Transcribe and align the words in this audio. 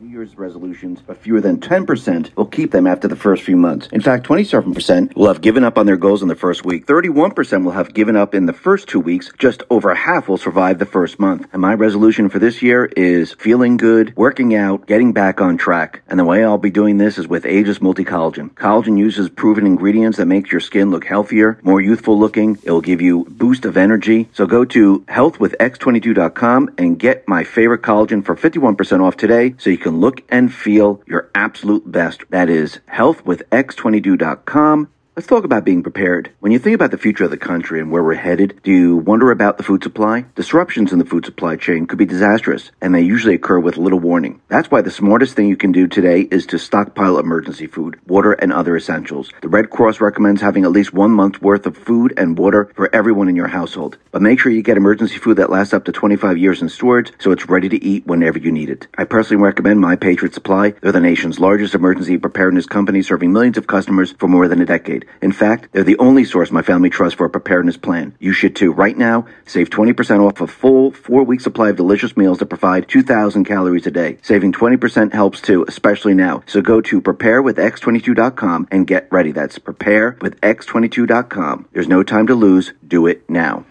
New 0.00 0.10
Year's 0.10 0.38
resolutions, 0.38 1.02
but 1.04 1.16
fewer 1.16 1.40
than 1.40 1.58
10% 1.58 2.36
will 2.36 2.46
keep 2.46 2.70
them 2.70 2.86
after 2.86 3.08
the 3.08 3.16
first 3.16 3.42
few 3.42 3.56
months. 3.56 3.88
In 3.90 4.00
fact, 4.00 4.24
27% 4.28 5.16
will 5.16 5.26
have 5.26 5.40
given 5.40 5.64
up 5.64 5.76
on 5.76 5.86
their 5.86 5.96
goals 5.96 6.22
in 6.22 6.28
the 6.28 6.36
first 6.36 6.64
week. 6.64 6.86
31% 6.86 7.64
will 7.64 7.72
have 7.72 7.92
given 7.92 8.14
up 8.14 8.32
in 8.32 8.46
the 8.46 8.52
first 8.52 8.86
two 8.86 9.00
weeks. 9.00 9.32
Just 9.38 9.64
over 9.70 9.92
half 9.92 10.28
will 10.28 10.36
survive 10.36 10.78
the 10.78 10.86
first 10.86 11.18
month. 11.18 11.48
And 11.52 11.60
my 11.60 11.74
resolution 11.74 12.28
for 12.28 12.38
this 12.38 12.62
year 12.62 12.84
is 12.84 13.32
feeling 13.40 13.76
good, 13.76 14.16
working 14.16 14.54
out, 14.54 14.86
getting 14.86 15.12
back 15.12 15.40
on 15.40 15.56
track. 15.56 16.02
And 16.06 16.20
the 16.20 16.24
way 16.24 16.44
I'll 16.44 16.58
be 16.58 16.70
doing 16.70 16.98
this 16.98 17.18
is 17.18 17.26
with 17.26 17.44
Aegis 17.44 17.82
Multi-Collagen. 17.82 18.50
Collagen 18.50 18.98
uses 18.98 19.28
proven 19.28 19.66
ingredients 19.66 20.18
that 20.18 20.26
make 20.26 20.52
your 20.52 20.60
skin 20.60 20.92
look 20.92 21.06
healthier, 21.06 21.58
more 21.62 21.80
youthful 21.80 22.16
looking. 22.16 22.56
It 22.62 22.70
will 22.70 22.80
give 22.80 23.00
you 23.00 23.24
boost 23.24 23.64
of 23.64 23.76
energy. 23.76 24.28
So 24.32 24.46
go 24.46 24.64
to 24.66 25.00
healthwithx22.com 25.00 26.74
and 26.78 27.00
get 27.00 27.26
my 27.26 27.42
favorite 27.42 27.82
collagen 27.82 28.24
for 28.24 28.36
51% 28.36 29.02
off 29.02 29.16
today 29.16 29.56
so 29.58 29.70
you 29.70 29.78
can 29.78 29.87
can 29.88 30.00
look 30.00 30.22
and 30.28 30.52
feel 30.52 31.02
your 31.06 31.30
absolute 31.34 31.90
best. 31.90 32.22
That 32.28 32.50
is 32.50 32.80
healthwithx22.com. 32.92 34.88
Let's 35.18 35.26
talk 35.26 35.42
about 35.42 35.64
being 35.64 35.82
prepared. 35.82 36.30
When 36.38 36.52
you 36.52 36.60
think 36.60 36.76
about 36.76 36.92
the 36.92 36.96
future 36.96 37.24
of 37.24 37.32
the 37.32 37.36
country 37.36 37.80
and 37.80 37.90
where 37.90 38.04
we're 38.04 38.14
headed, 38.14 38.60
do 38.62 38.70
you 38.70 38.98
wonder 38.98 39.32
about 39.32 39.56
the 39.56 39.64
food 39.64 39.82
supply? 39.82 40.26
Disruptions 40.36 40.92
in 40.92 41.00
the 41.00 41.04
food 41.04 41.24
supply 41.24 41.56
chain 41.56 41.88
could 41.88 41.98
be 41.98 42.06
disastrous, 42.06 42.70
and 42.80 42.94
they 42.94 43.00
usually 43.00 43.34
occur 43.34 43.58
with 43.58 43.76
little 43.76 43.98
warning. 43.98 44.40
That's 44.46 44.70
why 44.70 44.80
the 44.80 44.92
smartest 44.92 45.34
thing 45.34 45.48
you 45.48 45.56
can 45.56 45.72
do 45.72 45.88
today 45.88 46.28
is 46.30 46.46
to 46.46 46.58
stockpile 46.60 47.18
emergency 47.18 47.66
food, 47.66 47.98
water, 48.06 48.34
and 48.34 48.52
other 48.52 48.76
essentials. 48.76 49.32
The 49.42 49.48
Red 49.48 49.70
Cross 49.70 50.00
recommends 50.00 50.40
having 50.40 50.62
at 50.62 50.70
least 50.70 50.94
one 50.94 51.10
month's 51.10 51.42
worth 51.42 51.66
of 51.66 51.76
food 51.76 52.14
and 52.16 52.38
water 52.38 52.70
for 52.76 52.88
everyone 52.94 53.28
in 53.28 53.34
your 53.34 53.48
household. 53.48 53.98
But 54.12 54.22
make 54.22 54.38
sure 54.38 54.52
you 54.52 54.62
get 54.62 54.76
emergency 54.76 55.18
food 55.18 55.38
that 55.38 55.50
lasts 55.50 55.74
up 55.74 55.84
to 55.86 55.92
25 55.92 56.38
years 56.38 56.62
in 56.62 56.68
storage 56.68 57.10
so 57.18 57.32
it's 57.32 57.48
ready 57.48 57.68
to 57.68 57.84
eat 57.84 58.06
whenever 58.06 58.38
you 58.38 58.52
need 58.52 58.70
it. 58.70 58.86
I 58.96 59.02
personally 59.02 59.42
recommend 59.42 59.80
My 59.80 59.96
Patriot 59.96 60.34
Supply. 60.34 60.74
They're 60.80 60.92
the 60.92 61.00
nation's 61.00 61.40
largest 61.40 61.74
emergency 61.74 62.18
preparedness 62.18 62.66
company 62.66 63.02
serving 63.02 63.32
millions 63.32 63.58
of 63.58 63.66
customers 63.66 64.12
for 64.12 64.28
more 64.28 64.46
than 64.46 64.62
a 64.62 64.64
decade. 64.64 65.06
In 65.20 65.32
fact, 65.32 65.68
they're 65.72 65.84
the 65.84 65.98
only 65.98 66.24
source 66.24 66.50
my 66.50 66.62
family 66.62 66.90
trusts 66.90 67.16
for 67.16 67.26
a 67.26 67.30
preparedness 67.30 67.76
plan. 67.76 68.14
You 68.18 68.32
should 68.32 68.54
too. 68.54 68.72
Right 68.72 68.96
now, 68.96 69.26
save 69.46 69.70
20% 69.70 70.26
off 70.26 70.40
a 70.40 70.46
full 70.46 70.92
four 70.92 71.24
week 71.24 71.40
supply 71.40 71.70
of 71.70 71.76
delicious 71.76 72.16
meals 72.16 72.38
that 72.38 72.46
provide 72.46 72.88
2,000 72.88 73.44
calories 73.44 73.86
a 73.86 73.90
day. 73.90 74.18
Saving 74.22 74.52
20% 74.52 75.12
helps 75.12 75.40
too, 75.40 75.64
especially 75.68 76.14
now. 76.14 76.42
So 76.46 76.62
go 76.62 76.80
to 76.80 77.00
preparewithx22.com 77.00 78.68
and 78.70 78.86
get 78.86 79.08
ready. 79.10 79.32
That's 79.32 79.58
preparewithx22.com. 79.58 81.68
There's 81.72 81.88
no 81.88 82.02
time 82.02 82.26
to 82.26 82.34
lose. 82.34 82.72
Do 82.86 83.06
it 83.06 83.28
now. 83.28 83.64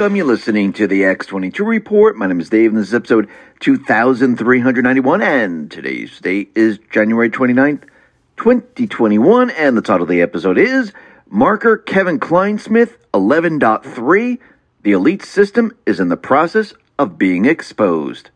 Welcome. 0.00 0.16
You're 0.16 0.24
listening 0.24 0.72
to 0.72 0.86
the 0.86 1.02
X22 1.02 1.58
Report. 1.66 2.16
My 2.16 2.26
name 2.26 2.40
is 2.40 2.48
Dave, 2.48 2.70
and 2.70 2.78
this 2.78 2.88
is 2.88 2.94
episode 2.94 3.28
2391, 3.58 5.20
and 5.20 5.70
today's 5.70 6.18
date 6.20 6.52
is 6.54 6.78
January 6.90 7.28
29th, 7.28 7.82
2021, 8.38 9.50
and 9.50 9.76
the 9.76 9.82
title 9.82 10.04
of 10.04 10.08
the 10.08 10.22
episode 10.22 10.56
is 10.56 10.94
Marker 11.28 11.76
Kevin 11.76 12.18
Clinesmith 12.18 12.96
11.3 13.12 14.38
The 14.80 14.92
Elite 14.92 15.22
System 15.22 15.76
is 15.84 16.00
in 16.00 16.08
the 16.08 16.16
process 16.16 16.72
of 16.98 17.18
being 17.18 17.44
exposed. 17.44 18.30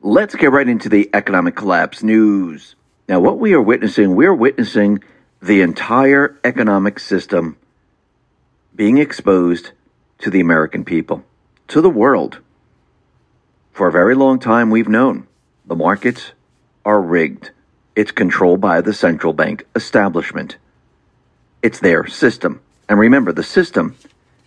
Let's 0.00 0.34
get 0.36 0.52
right 0.52 0.66
into 0.66 0.88
the 0.88 1.10
economic 1.12 1.54
collapse 1.54 2.02
news. 2.02 2.76
Now, 3.06 3.20
what 3.20 3.38
we 3.38 3.52
are 3.52 3.60
witnessing, 3.60 4.16
we're 4.16 4.32
witnessing 4.32 5.04
the 5.42 5.60
entire 5.60 6.40
economic 6.44 6.98
system 6.98 7.58
being 8.74 8.96
exposed 8.96 9.72
to 10.20 10.30
the 10.30 10.40
American 10.40 10.84
people, 10.84 11.24
to 11.68 11.80
the 11.80 11.90
world. 11.90 12.38
For 13.72 13.88
a 13.88 13.92
very 13.92 14.14
long 14.14 14.38
time, 14.38 14.70
we've 14.70 14.88
known 14.88 15.26
the 15.66 15.76
markets 15.76 16.32
are 16.84 17.00
rigged. 17.00 17.50
It's 17.96 18.12
controlled 18.12 18.60
by 18.60 18.80
the 18.80 18.94
central 18.94 19.32
bank 19.32 19.66
establishment. 19.74 20.56
It's 21.62 21.80
their 21.80 22.06
system. 22.06 22.60
And 22.88 22.98
remember, 22.98 23.32
the 23.32 23.42
system 23.42 23.96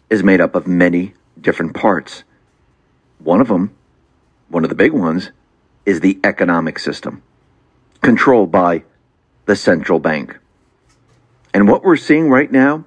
is 0.10 0.24
made 0.24 0.42
up 0.42 0.56
of 0.56 0.68
many 0.68 1.14
different 1.40 1.74
parts. 1.74 2.24
One 3.20 3.42
of 3.42 3.48
them, 3.48 3.76
one 4.50 4.64
of 4.64 4.70
the 4.70 4.76
big 4.76 4.92
ones, 4.92 5.32
is 5.86 6.00
the 6.00 6.20
economic 6.24 6.80
system, 6.80 7.22
controlled 8.02 8.52
by 8.52 8.84
the 9.46 9.56
central 9.56 10.00
bank. 10.00 10.38
And 11.54 11.68
what 11.68 11.84
we're 11.84 11.98
seeing 11.98 12.30
right 12.30 12.52
now 12.52 12.86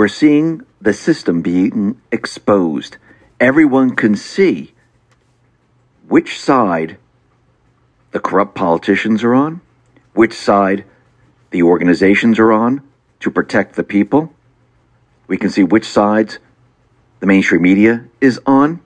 we're 0.00 0.08
seeing 0.08 0.62
the 0.80 0.94
system 0.94 1.42
being 1.42 2.00
exposed. 2.10 2.96
Everyone 3.38 3.94
can 3.94 4.16
see 4.16 4.72
which 6.08 6.40
side 6.40 6.96
the 8.12 8.18
corrupt 8.18 8.54
politicians 8.54 9.22
are 9.22 9.34
on, 9.34 9.60
which 10.14 10.32
side 10.32 10.86
the 11.50 11.62
organizations 11.62 12.38
are 12.38 12.50
on 12.50 12.80
to 13.18 13.30
protect 13.30 13.76
the 13.76 13.84
people. 13.84 14.32
We 15.26 15.36
can 15.36 15.50
see 15.50 15.64
which 15.64 15.84
sides 15.84 16.38
the 17.18 17.26
mainstream 17.26 17.60
media 17.60 18.06
is 18.22 18.40
on, 18.46 18.80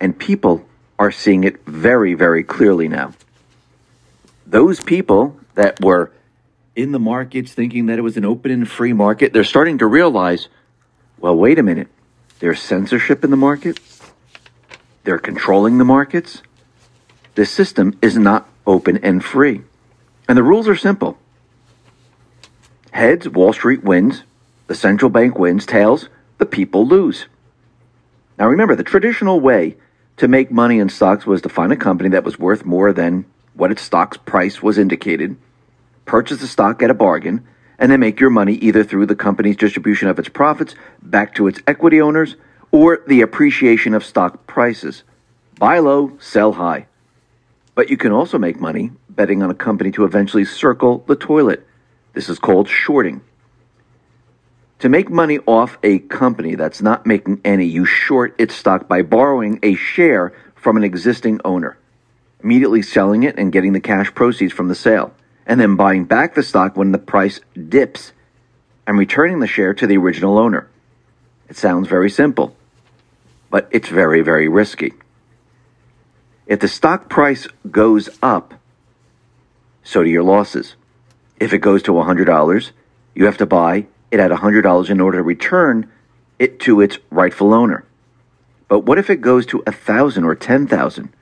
and 0.00 0.18
people 0.18 0.64
are 0.98 1.12
seeing 1.12 1.44
it 1.44 1.62
very, 1.66 2.14
very 2.14 2.42
clearly 2.42 2.88
now. 2.88 3.12
Those 4.46 4.80
people 4.80 5.38
that 5.56 5.78
were 5.82 6.10
in 6.76 6.92
the 6.92 6.98
markets 6.98 7.52
thinking 7.52 7.86
that 7.86 7.98
it 7.98 8.02
was 8.02 8.16
an 8.16 8.24
open 8.24 8.50
and 8.50 8.68
free 8.68 8.92
market, 8.92 9.32
they're 9.32 9.44
starting 9.44 9.78
to 9.78 9.86
realize 9.86 10.48
well, 11.18 11.36
wait 11.36 11.58
a 11.58 11.62
minute. 11.62 11.88
There's 12.40 12.60
censorship 12.60 13.24
in 13.24 13.30
the 13.30 13.36
market. 13.36 13.80
They're 15.04 15.18
controlling 15.18 15.78
the 15.78 15.84
markets. 15.84 16.42
This 17.34 17.50
system 17.50 17.98
is 18.02 18.18
not 18.18 18.48
open 18.66 18.98
and 18.98 19.24
free. 19.24 19.62
And 20.28 20.36
the 20.36 20.42
rules 20.42 20.68
are 20.68 20.76
simple. 20.76 21.16
Heads, 22.90 23.28
Wall 23.28 23.52
Street 23.52 23.84
wins. 23.84 24.24
The 24.66 24.74
central 24.74 25.10
bank 25.10 25.38
wins. 25.38 25.64
Tails, 25.64 26.08
the 26.38 26.46
people 26.46 26.86
lose. 26.86 27.26
Now 28.38 28.48
remember, 28.48 28.74
the 28.74 28.84
traditional 28.84 29.40
way 29.40 29.76
to 30.16 30.28
make 30.28 30.50
money 30.50 30.78
in 30.78 30.88
stocks 30.88 31.26
was 31.26 31.42
to 31.42 31.48
find 31.48 31.72
a 31.72 31.76
company 31.76 32.10
that 32.10 32.24
was 32.24 32.38
worth 32.38 32.64
more 32.64 32.92
than 32.92 33.24
what 33.54 33.70
its 33.70 33.82
stock's 33.82 34.16
price 34.16 34.62
was 34.62 34.78
indicated, 34.78 35.36
purchase 36.04 36.40
the 36.40 36.46
stock 36.46 36.82
at 36.82 36.90
a 36.90 36.94
bargain, 36.94 37.46
and 37.78 37.90
then 37.90 38.00
make 38.00 38.20
your 38.20 38.30
money 38.30 38.54
either 38.54 38.84
through 38.84 39.06
the 39.06 39.16
company's 39.16 39.56
distribution 39.56 40.08
of 40.08 40.18
its 40.18 40.28
profits 40.28 40.74
back 41.02 41.34
to 41.34 41.46
its 41.46 41.60
equity 41.66 42.00
owners 42.00 42.36
or 42.70 43.02
the 43.06 43.20
appreciation 43.20 43.94
of 43.94 44.04
stock 44.04 44.46
prices. 44.46 45.02
Buy 45.58 45.78
low, 45.78 46.16
sell 46.20 46.52
high. 46.52 46.86
But 47.74 47.90
you 47.90 47.96
can 47.96 48.12
also 48.12 48.38
make 48.38 48.60
money 48.60 48.92
betting 49.08 49.42
on 49.42 49.50
a 49.50 49.54
company 49.54 49.90
to 49.92 50.04
eventually 50.04 50.44
circle 50.44 51.04
the 51.06 51.16
toilet. 51.16 51.66
This 52.12 52.28
is 52.28 52.38
called 52.38 52.68
shorting. 52.68 53.22
To 54.80 54.88
make 54.88 55.08
money 55.08 55.38
off 55.46 55.78
a 55.82 55.98
company 56.00 56.56
that's 56.56 56.82
not 56.82 57.06
making 57.06 57.40
any, 57.44 57.66
you 57.66 57.84
short 57.84 58.34
its 58.38 58.54
stock 58.54 58.88
by 58.88 59.02
borrowing 59.02 59.58
a 59.62 59.74
share 59.74 60.32
from 60.54 60.76
an 60.76 60.84
existing 60.84 61.40
owner, 61.44 61.78
immediately 62.42 62.82
selling 62.82 63.22
it 63.22 63.38
and 63.38 63.52
getting 63.52 63.72
the 63.72 63.80
cash 63.80 64.14
proceeds 64.14 64.52
from 64.52 64.68
the 64.68 64.74
sale 64.74 65.12
and 65.46 65.60
then 65.60 65.76
buying 65.76 66.04
back 66.04 66.34
the 66.34 66.42
stock 66.42 66.76
when 66.76 66.92
the 66.92 66.98
price 66.98 67.40
dips 67.68 68.12
and 68.86 68.98
returning 68.98 69.40
the 69.40 69.46
share 69.46 69.74
to 69.74 69.86
the 69.86 69.96
original 69.96 70.38
owner. 70.38 70.68
It 71.48 71.56
sounds 71.56 71.88
very 71.88 72.10
simple, 72.10 72.56
but 73.50 73.68
it's 73.70 73.88
very, 73.88 74.22
very 74.22 74.48
risky. 74.48 74.94
If 76.46 76.60
the 76.60 76.68
stock 76.68 77.08
price 77.08 77.46
goes 77.70 78.08
up, 78.22 78.54
so 79.82 80.02
do 80.02 80.10
your 80.10 80.22
losses. 80.22 80.76
If 81.38 81.52
it 81.52 81.58
goes 81.58 81.82
to 81.84 81.92
$100, 81.92 82.70
you 83.14 83.26
have 83.26 83.38
to 83.38 83.46
buy 83.46 83.86
it 84.10 84.20
at 84.20 84.30
$100 84.30 84.90
in 84.90 85.00
order 85.00 85.18
to 85.18 85.22
return 85.22 85.90
it 86.38 86.60
to 86.60 86.80
its 86.80 86.98
rightful 87.10 87.54
owner. 87.54 87.84
But 88.68 88.80
what 88.80 88.98
if 88.98 89.10
it 89.10 89.20
goes 89.20 89.46
to 89.46 89.58
1000 89.58 90.24
or 90.24 90.34
10,000 90.34 91.12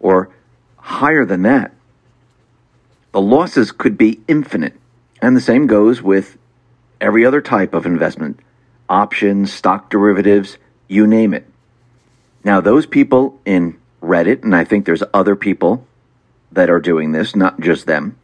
or 0.00 0.30
higher 0.76 1.24
than 1.24 1.42
that? 1.42 1.72
The 3.12 3.20
losses 3.20 3.72
could 3.72 3.98
be 3.98 4.20
infinite. 4.28 4.74
And 5.22 5.36
the 5.36 5.40
same 5.40 5.66
goes 5.66 6.00
with 6.02 6.38
every 7.00 7.24
other 7.24 7.40
type 7.40 7.74
of 7.74 7.86
investment 7.86 8.40
options, 8.88 9.52
stock 9.52 9.88
derivatives, 9.90 10.58
you 10.88 11.06
name 11.06 11.32
it. 11.32 11.46
Now, 12.42 12.60
those 12.60 12.86
people 12.86 13.40
in 13.44 13.78
Reddit, 14.02 14.42
and 14.42 14.56
I 14.56 14.64
think 14.64 14.84
there's 14.84 15.02
other 15.14 15.36
people 15.36 15.86
that 16.52 16.70
are 16.70 16.80
doing 16.80 17.12
this, 17.12 17.36
not 17.36 17.60
just 17.60 17.86
them, 17.86 18.16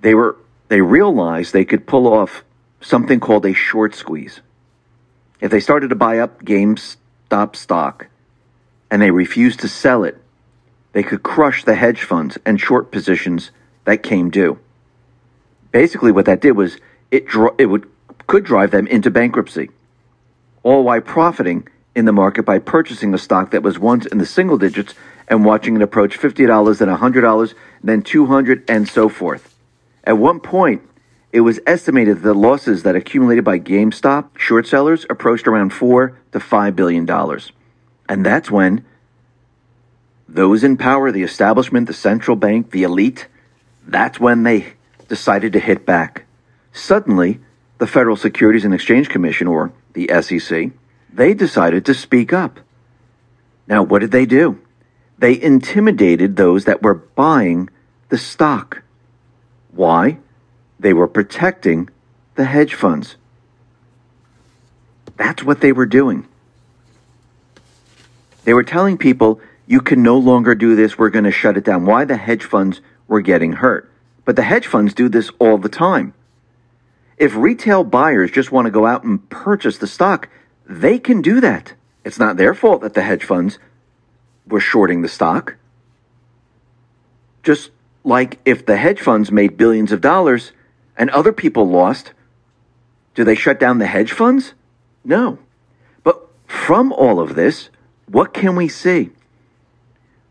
they 0.00 0.14
were 0.14 0.36
they 0.68 0.82
realized 0.82 1.52
they 1.52 1.64
could 1.64 1.86
pull 1.86 2.06
off 2.06 2.44
something 2.80 3.20
called 3.20 3.46
a 3.46 3.54
short 3.54 3.94
squeeze. 3.94 4.40
if 5.40 5.50
they 5.50 5.60
started 5.60 5.88
to 5.88 5.94
buy 5.94 6.18
up 6.18 6.42
GameStop 6.44 7.56
stock 7.56 8.08
and 8.90 9.00
they 9.00 9.10
refused 9.10 9.60
to 9.60 9.68
sell 9.68 10.04
it, 10.04 10.20
they 10.92 11.02
could 11.02 11.22
crush 11.22 11.64
the 11.64 11.76
hedge 11.76 12.02
funds 12.02 12.38
and 12.44 12.60
short 12.60 12.90
positions 12.90 13.50
that 13.88 14.02
came 14.02 14.28
due. 14.28 14.58
Basically, 15.72 16.12
what 16.12 16.26
that 16.26 16.42
did 16.42 16.52
was 16.52 16.76
it, 17.10 17.26
dro- 17.26 17.54
it 17.56 17.66
would, 17.66 17.88
could 18.26 18.44
drive 18.44 18.70
them 18.70 18.86
into 18.86 19.10
bankruptcy, 19.10 19.70
all 20.62 20.84
while 20.84 21.00
profiting 21.00 21.66
in 21.94 22.04
the 22.04 22.12
market 22.12 22.42
by 22.42 22.58
purchasing 22.58 23.14
a 23.14 23.18
stock 23.18 23.50
that 23.50 23.62
was 23.62 23.78
once 23.78 24.04
in 24.04 24.18
the 24.18 24.26
single 24.26 24.58
digits 24.58 24.94
and 25.26 25.42
watching 25.42 25.74
it 25.74 25.80
approach 25.80 26.18
$50, 26.18 26.78
then 26.78 26.88
$100, 26.88 27.54
then 27.82 28.02
200 28.02 28.62
and 28.68 28.86
so 28.86 29.08
forth. 29.08 29.54
At 30.04 30.18
one 30.18 30.40
point, 30.40 30.82
it 31.32 31.40
was 31.40 31.58
estimated 31.66 32.18
that 32.18 32.24
the 32.24 32.34
losses 32.34 32.82
that 32.82 32.94
accumulated 32.94 33.44
by 33.44 33.58
GameStop 33.58 34.36
short 34.36 34.66
sellers 34.66 35.06
approached 35.08 35.48
around 35.48 35.70
4 35.70 36.14
to 36.32 36.40
5 36.40 36.76
billion 36.76 37.06
dollars. 37.06 37.52
And 38.06 38.24
that's 38.24 38.50
when 38.50 38.84
those 40.28 40.62
in 40.62 40.76
power, 40.76 41.10
the 41.10 41.22
establishment, 41.22 41.86
the 41.86 41.94
central 41.94 42.36
bank, 42.36 42.70
the 42.70 42.82
elite, 42.82 43.28
that's 43.88 44.20
when 44.20 44.42
they 44.42 44.74
decided 45.08 45.54
to 45.54 45.58
hit 45.58 45.86
back. 45.86 46.26
Suddenly, 46.72 47.40
the 47.78 47.86
Federal 47.86 48.16
Securities 48.16 48.64
and 48.64 48.74
Exchange 48.74 49.08
Commission, 49.08 49.46
or 49.48 49.72
the 49.94 50.10
SEC, 50.20 50.70
they 51.12 51.34
decided 51.34 51.84
to 51.86 51.94
speak 51.94 52.32
up. 52.32 52.60
Now, 53.66 53.82
what 53.82 54.00
did 54.00 54.10
they 54.10 54.26
do? 54.26 54.60
They 55.18 55.40
intimidated 55.40 56.36
those 56.36 56.66
that 56.66 56.82
were 56.82 56.94
buying 56.94 57.70
the 58.08 58.18
stock. 58.18 58.82
Why? 59.72 60.18
They 60.78 60.92
were 60.92 61.08
protecting 61.08 61.88
the 62.34 62.44
hedge 62.44 62.74
funds. 62.74 63.16
That's 65.16 65.42
what 65.42 65.60
they 65.60 65.72
were 65.72 65.86
doing. 65.86 66.28
They 68.44 68.54
were 68.54 68.62
telling 68.62 68.96
people, 68.96 69.40
you 69.66 69.80
can 69.80 70.02
no 70.02 70.16
longer 70.16 70.54
do 70.54 70.76
this, 70.76 70.96
we're 70.96 71.10
going 71.10 71.24
to 71.24 71.30
shut 71.30 71.56
it 71.56 71.64
down. 71.64 71.84
Why 71.84 72.04
the 72.04 72.16
hedge 72.16 72.44
funds 72.44 72.80
were 73.08 73.20
getting 73.20 73.54
hurt. 73.54 73.90
But 74.24 74.36
the 74.36 74.42
hedge 74.42 74.66
funds 74.66 74.94
do 74.94 75.08
this 75.08 75.30
all 75.38 75.58
the 75.58 75.68
time. 75.68 76.14
If 77.16 77.34
retail 77.34 77.82
buyers 77.82 78.30
just 78.30 78.52
want 78.52 78.66
to 78.66 78.70
go 78.70 78.86
out 78.86 79.02
and 79.02 79.28
purchase 79.28 79.78
the 79.78 79.86
stock, 79.88 80.28
they 80.68 80.98
can 80.98 81.20
do 81.20 81.40
that. 81.40 81.72
It's 82.04 82.18
not 82.18 82.36
their 82.36 82.54
fault 82.54 82.82
that 82.82 82.94
the 82.94 83.02
hedge 83.02 83.24
funds 83.24 83.58
were 84.46 84.60
shorting 84.60 85.02
the 85.02 85.08
stock. 85.08 85.56
Just 87.42 87.70
like 88.04 88.38
if 88.44 88.64
the 88.64 88.76
hedge 88.76 89.00
funds 89.00 89.32
made 89.32 89.56
billions 89.56 89.90
of 89.90 90.00
dollars 90.00 90.52
and 90.96 91.10
other 91.10 91.32
people 91.32 91.68
lost, 91.68 92.12
do 93.14 93.24
they 93.24 93.34
shut 93.34 93.58
down 93.58 93.78
the 93.78 93.86
hedge 93.86 94.12
funds? 94.12 94.54
No. 95.04 95.38
But 96.04 96.28
from 96.46 96.92
all 96.92 97.18
of 97.18 97.34
this, 97.34 97.70
what 98.06 98.32
can 98.32 98.54
we 98.54 98.68
see? 98.68 99.10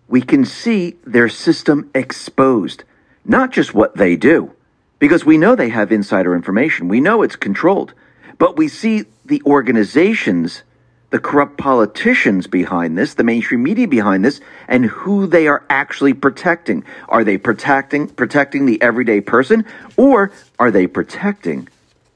We 0.07 0.21
can 0.21 0.45
see 0.45 0.95
their 1.05 1.29
system 1.29 1.89
exposed, 1.93 2.83
not 3.25 3.51
just 3.51 3.73
what 3.73 3.95
they 3.95 4.15
do, 4.15 4.53
because 4.99 5.25
we 5.25 5.37
know 5.37 5.55
they 5.55 5.69
have 5.69 5.91
insider 5.91 6.35
information. 6.35 6.87
We 6.87 7.01
know 7.01 7.21
it's 7.21 7.35
controlled. 7.35 7.93
But 8.37 8.57
we 8.57 8.67
see 8.67 9.05
the 9.25 9.41
organizations, 9.45 10.63
the 11.09 11.19
corrupt 11.19 11.57
politicians 11.57 12.47
behind 12.47 12.97
this, 12.97 13.13
the 13.13 13.23
mainstream 13.23 13.63
media 13.63 13.87
behind 13.87 14.23
this, 14.23 14.39
and 14.67 14.85
who 14.85 15.27
they 15.27 15.47
are 15.47 15.65
actually 15.69 16.13
protecting. 16.13 16.83
Are 17.09 17.23
they 17.23 17.37
protecting 17.37 18.07
protecting 18.07 18.65
the 18.65 18.81
everyday 18.81 19.21
person 19.21 19.65
or 19.95 20.31
are 20.59 20.71
they 20.71 20.87
protecting 20.87 21.67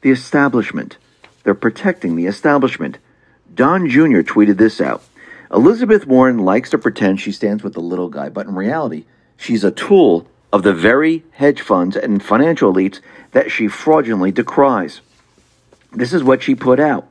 the 0.02 0.12
establishment? 0.12 0.98
They're 1.44 1.56
protecting 1.56 2.16
the 2.16 2.28
establishment. 2.28 3.00
Don 3.54 3.90
Jr. 3.90 4.22
tweeted 4.22 4.58
this 4.58 4.80
out. 4.80 5.04
Elizabeth 5.54 6.08
Warren 6.08 6.40
likes 6.40 6.70
to 6.70 6.78
pretend 6.78 7.20
she 7.20 7.34
stands 7.34 7.62
with 7.62 7.74
the 7.74 7.82
little 7.82 8.08
guy, 8.08 8.30
but 8.30 8.48
in 8.48 8.56
reality, 8.56 9.06
she's 9.36 9.66
a 9.66 9.72
tool 9.72 10.26
of 10.54 10.64
the 10.64 10.74
very 10.74 11.26
hedge 11.32 11.62
funds 11.62 11.98
and 11.98 12.24
financial 12.24 12.74
elites 12.74 13.02
that 13.32 13.52
she 13.52 13.68
fraudulently 13.68 14.32
decries. 14.32 15.02
This 15.92 16.14
is 16.14 16.24
what 16.24 16.42
she 16.42 16.56
put 16.56 16.80
out. 16.80 17.08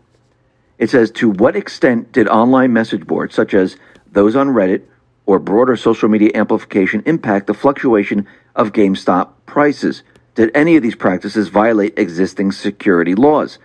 It 0.79 0.89
says, 0.89 1.11
To 1.13 1.29
what 1.29 1.55
extent 1.55 2.13
did 2.13 2.29
online 2.29 2.73
message 2.73 3.07
boards, 3.07 3.35
such 3.35 3.53
as 3.53 3.77
those 4.11 4.35
on 4.35 4.49
Reddit 4.49 4.83
or 5.27 5.39
broader 5.39 5.77
social 5.77 6.09
media 6.09 6.31
amplification, 6.35 7.03
impact 7.05 7.47
the 7.47 7.55
fluctuation 7.55 8.27
of 8.57 8.73
GameStop 8.73 9.33
prices? 9.45 10.03
Did 10.35 10.51
any 10.55 10.77
of 10.77 10.83
these 10.83 10.95
practices 10.95 11.49
violate 11.49 11.99
existing 11.99 12.53
security 12.53 13.15
laws? 13.15 13.59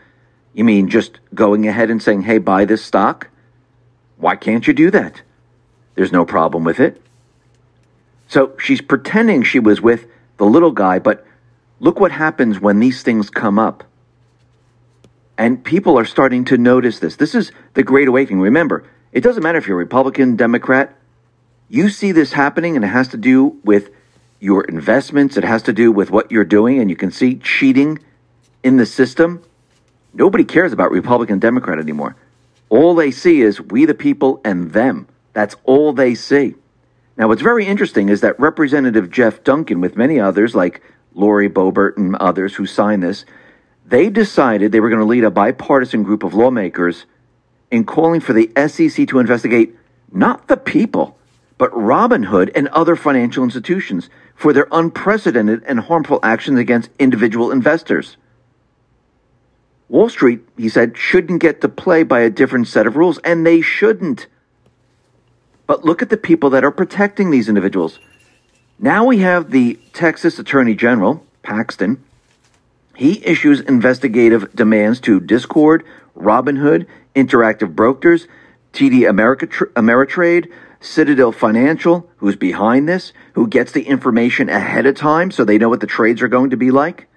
You 0.54 0.66
mean 0.66 0.90
just 0.90 1.20
going 1.34 1.66
ahead 1.66 1.90
and 1.90 2.04
saying, 2.04 2.24
hey, 2.24 2.40
buy 2.40 2.66
this 2.66 2.84
stock? 2.84 3.30
Why 4.18 4.36
can't 4.36 4.66
you 4.66 4.74
do 4.74 4.92
that? 4.92 5.22
There's 5.96 6.12
no 6.12 6.26
problem 6.26 6.64
with 6.64 6.80
it. 6.80 7.02
So 8.28 8.56
she's 8.58 8.82
pretending 8.82 9.44
she 9.44 9.60
was 9.60 9.82
with 9.82 10.08
the 10.38 10.46
little 10.46 10.72
guy, 10.72 11.00
but 11.00 11.26
look 11.80 12.00
what 12.00 12.12
happens 12.12 12.60
when 12.60 12.80
these 12.80 13.04
things 13.04 13.30
come 13.30 13.60
up. 13.60 13.84
And 15.38 15.64
people 15.64 15.98
are 16.00 16.06
starting 16.06 16.46
to 16.46 16.58
notice 16.58 17.00
this. 17.00 17.18
This 17.18 17.36
is 17.36 17.52
the 17.74 17.84
Great 17.84 18.08
Awakening. 18.08 18.42
Remember, 18.42 18.86
it 19.12 19.22
doesn't 19.22 19.44
matter 19.44 19.58
if 19.58 19.68
you're 19.68 19.78
Republican, 19.78 20.36
Democrat. 20.36 20.96
You 21.70 21.90
see 21.90 22.12
this 22.12 22.34
happening, 22.34 22.76
and 22.76 22.86
it 22.86 22.90
has 22.90 23.10
to 23.10 23.18
do 23.18 23.60
with 23.64 23.90
your 24.40 24.64
investments. 24.64 25.38
It 25.38 25.44
has 25.44 25.64
to 25.64 25.74
do 25.74 25.92
with 25.92 26.10
what 26.10 26.32
you're 26.32 26.46
doing, 26.46 26.80
and 26.80 26.90
you 26.90 26.96
can 26.96 27.12
see 27.12 27.36
cheating 27.36 28.00
in 28.64 28.78
the 28.78 28.86
system. 28.86 29.44
Nobody 30.14 30.46
cares 30.46 30.72
about 30.72 30.92
Republican, 30.92 31.40
Democrat 31.40 31.80
anymore. 31.80 32.16
All 32.70 32.96
they 32.96 33.12
see 33.12 33.42
is 33.42 33.62
we 33.62 33.86
the 33.86 33.94
people 33.94 34.42
and 34.44 34.72
them. 34.72 35.08
That's 35.34 35.56
all 35.64 35.94
they 35.94 36.16
see. 36.16 36.56
Now, 37.18 37.28
what's 37.28 37.42
very 37.42 37.66
interesting 37.66 38.10
is 38.10 38.22
that 38.22 38.40
Representative 38.40 39.10
Jeff 39.10 39.44
Duncan, 39.44 39.80
with 39.80 39.96
many 39.96 40.20
others 40.20 40.56
like 40.56 40.82
Lori 41.14 41.50
Boebert 41.50 41.98
and 41.98 42.16
others 42.18 42.56
who 42.56 42.66
signed 42.66 43.04
this, 43.04 43.26
they 43.86 44.10
decided 44.10 44.72
they 44.72 44.80
were 44.80 44.90
going 44.90 45.00
to 45.00 45.06
lead 45.06 45.24
a 45.24 45.32
bipartisan 45.32 46.04
group 46.04 46.24
of 46.24 46.34
lawmakers 46.34 47.06
in 47.72 47.86
calling 47.86 48.20
for 48.20 48.34
the 48.34 48.52
SEC 48.68 49.08
to 49.08 49.20
investigate 49.20 49.76
not 50.12 50.48
the 50.48 50.58
people, 50.58 51.18
but 51.58 51.72
Robinhood 51.72 52.52
and 52.56 52.68
other 52.70 52.96
financial 52.96 53.44
institutions 53.44 54.10
for 54.36 54.54
their 54.54 54.68
unprecedented 54.72 55.64
and 55.66 55.82
harmful 55.82 56.20
actions 56.24 56.60
against 56.60 56.90
individual 57.00 57.52
investors. 57.52 58.18
Wall 59.88 60.10
Street, 60.10 60.42
he 60.58 60.68
said, 60.68 60.98
shouldn't 60.98 61.42
get 61.42 61.62
to 61.62 61.70
play 61.70 62.04
by 62.04 62.22
a 62.22 62.30
different 62.30 62.68
set 62.68 62.88
of 62.88 62.96
rules, 62.96 63.20
and 63.20 63.46
they 63.46 63.62
shouldn't. 63.62 64.28
But 65.68 65.86
look 65.86 66.02
at 66.02 66.10
the 66.10 66.18
people 66.18 66.50
that 66.52 66.64
are 66.64 66.72
protecting 66.72 67.30
these 67.30 67.50
individuals. 67.50 68.00
Now 68.80 69.06
we 69.06 69.20
have 69.20 69.52
the 69.52 69.80
Texas 69.94 70.40
Attorney 70.40 70.76
General, 70.76 71.24
Paxton. 71.44 72.04
He 72.96 73.24
issues 73.26 73.62
investigative 73.62 74.54
demands 74.56 75.00
to 75.02 75.20
Discord, 75.20 75.86
Robinhood, 76.18 76.88
Interactive 77.16 77.76
Brokers, 77.76 78.28
TD 78.74 79.08
America, 79.08 79.48
Ameritrade, 79.48 80.52
Citadel 80.80 81.32
Financial, 81.32 82.10
who's 82.18 82.36
behind 82.36 82.88
this, 82.88 83.14
who 83.34 83.48
gets 83.48 83.72
the 83.72 83.84
information 83.84 84.50
ahead 84.50 84.86
of 84.86 84.96
time 84.96 85.32
so 85.32 85.44
they 85.44 85.58
know 85.58 85.70
what 85.70 85.80
the 85.80 85.88
trades 85.88 86.22
are 86.22 86.28
going 86.28 86.50
to 86.50 86.58
be 86.58 86.72
like 86.72 87.08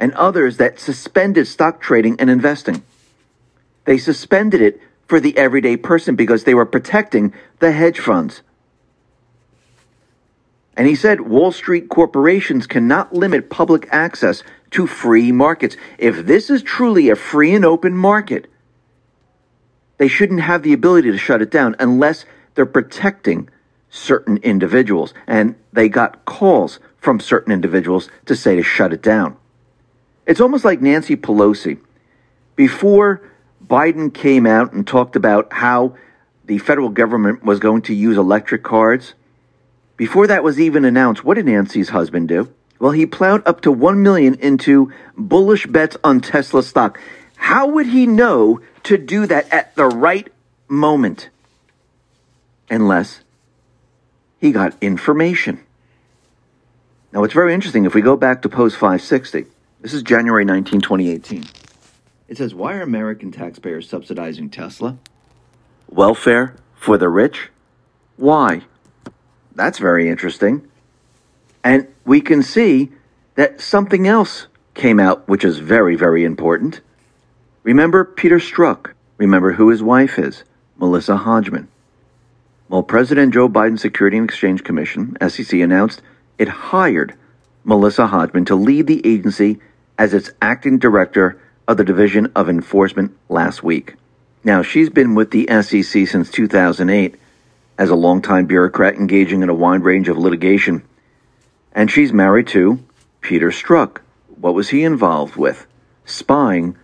and 0.00 0.12
others 0.14 0.56
that 0.56 0.80
suspended 0.80 1.46
stock 1.46 1.80
trading 1.80 2.18
and 2.18 2.30
investing. 2.30 2.82
They 3.84 3.98
suspended 3.98 4.62
it 4.62 4.80
for 5.06 5.20
the 5.20 5.36
everyday 5.36 5.76
person 5.76 6.16
because 6.16 6.44
they 6.44 6.54
were 6.54 6.66
protecting 6.66 7.34
the 7.58 7.70
hedge 7.70 8.00
funds. 8.00 8.42
And 10.76 10.88
he 10.88 10.94
said 10.94 11.20
Wall 11.20 11.52
Street 11.52 11.90
corporations 11.90 12.66
cannot 12.66 13.12
limit 13.12 13.50
public 13.50 13.86
access 13.92 14.42
to 14.70 14.86
free 14.86 15.30
markets. 15.32 15.76
If 15.98 16.24
this 16.24 16.48
is 16.48 16.62
truly 16.62 17.10
a 17.10 17.16
free 17.16 17.54
and 17.54 17.64
open 17.64 17.94
market, 17.94 18.48
they 19.98 20.08
shouldn't 20.08 20.40
have 20.40 20.62
the 20.62 20.72
ability 20.72 21.10
to 21.10 21.18
shut 21.18 21.42
it 21.42 21.50
down 21.50 21.76
unless 21.78 22.24
they're 22.54 22.64
protecting 22.64 23.50
certain 23.90 24.38
individuals. 24.38 25.12
And 25.26 25.56
they 25.72 25.90
got 25.90 26.24
calls 26.24 26.78
from 26.96 27.20
certain 27.20 27.52
individuals 27.52 28.08
to 28.24 28.34
say 28.34 28.56
to 28.56 28.62
shut 28.62 28.94
it 28.94 29.02
down. 29.02 29.36
It's 30.30 30.40
almost 30.40 30.64
like 30.64 30.80
Nancy 30.80 31.16
Pelosi. 31.16 31.80
Before 32.54 33.20
Biden 33.66 34.14
came 34.14 34.46
out 34.46 34.72
and 34.72 34.86
talked 34.86 35.16
about 35.16 35.52
how 35.52 35.96
the 36.44 36.58
federal 36.58 36.88
government 36.88 37.44
was 37.44 37.58
going 37.58 37.82
to 37.82 37.94
use 37.94 38.16
electric 38.16 38.62
cards, 38.62 39.14
before 39.96 40.28
that 40.28 40.44
was 40.44 40.60
even 40.60 40.84
announced, 40.84 41.24
what 41.24 41.34
did 41.34 41.46
Nancy's 41.46 41.88
husband 41.88 42.28
do? 42.28 42.48
Well, 42.78 42.92
he 42.92 43.06
plowed 43.06 43.44
up 43.44 43.60
to 43.62 43.72
1 43.72 44.04
million 44.04 44.36
into 44.36 44.92
bullish 45.18 45.66
bets 45.66 45.96
on 46.04 46.20
Tesla 46.20 46.62
stock. 46.62 47.00
How 47.34 47.66
would 47.66 47.86
he 47.86 48.06
know 48.06 48.60
to 48.84 48.96
do 48.96 49.26
that 49.26 49.52
at 49.52 49.74
the 49.74 49.86
right 49.86 50.32
moment? 50.68 51.28
Unless 52.70 53.22
he 54.38 54.52
got 54.52 54.76
information. 54.80 55.58
Now, 57.12 57.24
it's 57.24 57.34
very 57.34 57.52
interesting 57.52 57.84
if 57.84 57.96
we 57.96 58.00
go 58.00 58.14
back 58.14 58.42
to 58.42 58.48
post 58.48 58.76
560. 58.76 59.46
This 59.82 59.94
is 59.94 60.02
January 60.02 60.44
19, 60.44 60.82
2018. 60.82 61.46
It 62.28 62.36
says, 62.36 62.54
Why 62.54 62.74
are 62.74 62.82
American 62.82 63.32
taxpayers 63.32 63.88
subsidizing 63.88 64.50
Tesla? 64.50 64.98
Welfare 65.88 66.54
for 66.76 66.98
the 66.98 67.08
rich? 67.08 67.48
Why? 68.18 68.60
That's 69.54 69.78
very 69.78 70.10
interesting. 70.10 70.68
And 71.64 71.88
we 72.04 72.20
can 72.20 72.42
see 72.42 72.90
that 73.36 73.62
something 73.62 74.06
else 74.06 74.48
came 74.74 75.00
out, 75.00 75.26
which 75.26 75.46
is 75.46 75.60
very, 75.60 75.96
very 75.96 76.24
important. 76.24 76.82
Remember 77.62 78.04
Peter 78.04 78.38
Strzok. 78.38 78.92
Remember 79.16 79.52
who 79.52 79.70
his 79.70 79.82
wife 79.82 80.18
is, 80.18 80.44
Melissa 80.76 81.16
Hodgman. 81.16 81.68
Well, 82.68 82.82
President 82.82 83.32
Joe 83.32 83.48
Biden's 83.48 83.80
Security 83.80 84.18
and 84.18 84.28
Exchange 84.28 84.62
Commission, 84.62 85.16
SEC, 85.26 85.58
announced 85.58 86.02
it 86.36 86.48
hired 86.48 87.14
Melissa 87.64 88.08
Hodgman 88.08 88.44
to 88.44 88.54
lead 88.54 88.86
the 88.86 89.06
agency 89.06 89.58
as 90.00 90.14
its 90.14 90.30
acting 90.40 90.78
director 90.78 91.38
of 91.68 91.76
the 91.76 91.84
Division 91.84 92.32
of 92.34 92.48
Enforcement 92.48 93.14
last 93.28 93.62
week. 93.62 93.96
Now, 94.42 94.62
she's 94.62 94.88
been 94.88 95.14
with 95.14 95.30
the 95.30 95.46
SEC 95.60 96.08
since 96.08 96.30
2008 96.30 97.16
as 97.76 97.90
a 97.90 97.94
longtime 97.94 98.46
bureaucrat 98.46 98.94
engaging 98.94 99.42
in 99.42 99.50
a 99.50 99.54
wide 99.54 99.82
range 99.82 100.08
of 100.08 100.16
litigation. 100.16 100.82
And 101.74 101.90
she's 101.90 102.14
married 102.14 102.46
to 102.48 102.82
Peter 103.20 103.50
Strzok. 103.50 103.98
What 104.28 104.54
was 104.54 104.70
he 104.70 104.84
involved 104.84 105.36
with? 105.36 105.66
Spying 106.06 106.78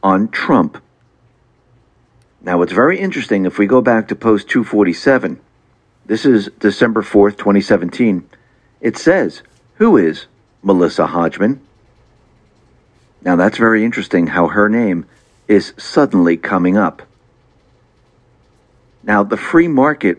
on 0.00 0.28
Trump. 0.28 0.80
Now, 2.40 2.62
it's 2.62 2.72
very 2.72 3.00
interesting 3.00 3.44
if 3.44 3.58
we 3.58 3.66
go 3.66 3.80
back 3.80 4.06
to 4.06 4.14
post 4.14 4.48
247. 4.48 5.40
This 6.06 6.24
is 6.24 6.48
December 6.60 7.02
4th, 7.02 7.38
2017. 7.38 8.28
It 8.80 8.96
says, 8.96 9.42
Who 9.78 9.96
is 9.96 10.26
Melissa 10.62 11.08
Hodgman? 11.08 11.65
Now, 13.26 13.34
that's 13.34 13.58
very 13.58 13.84
interesting 13.84 14.28
how 14.28 14.46
her 14.46 14.68
name 14.68 15.04
is 15.48 15.74
suddenly 15.76 16.36
coming 16.36 16.76
up. 16.76 17.02
Now, 19.02 19.24
the 19.24 19.36
free 19.36 19.66
market, 19.66 20.18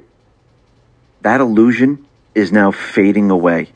that 1.21 1.39
illusion 1.39 2.05
is 2.35 2.51
now 2.51 2.71
fading 2.71 3.31
away. 3.31 3.69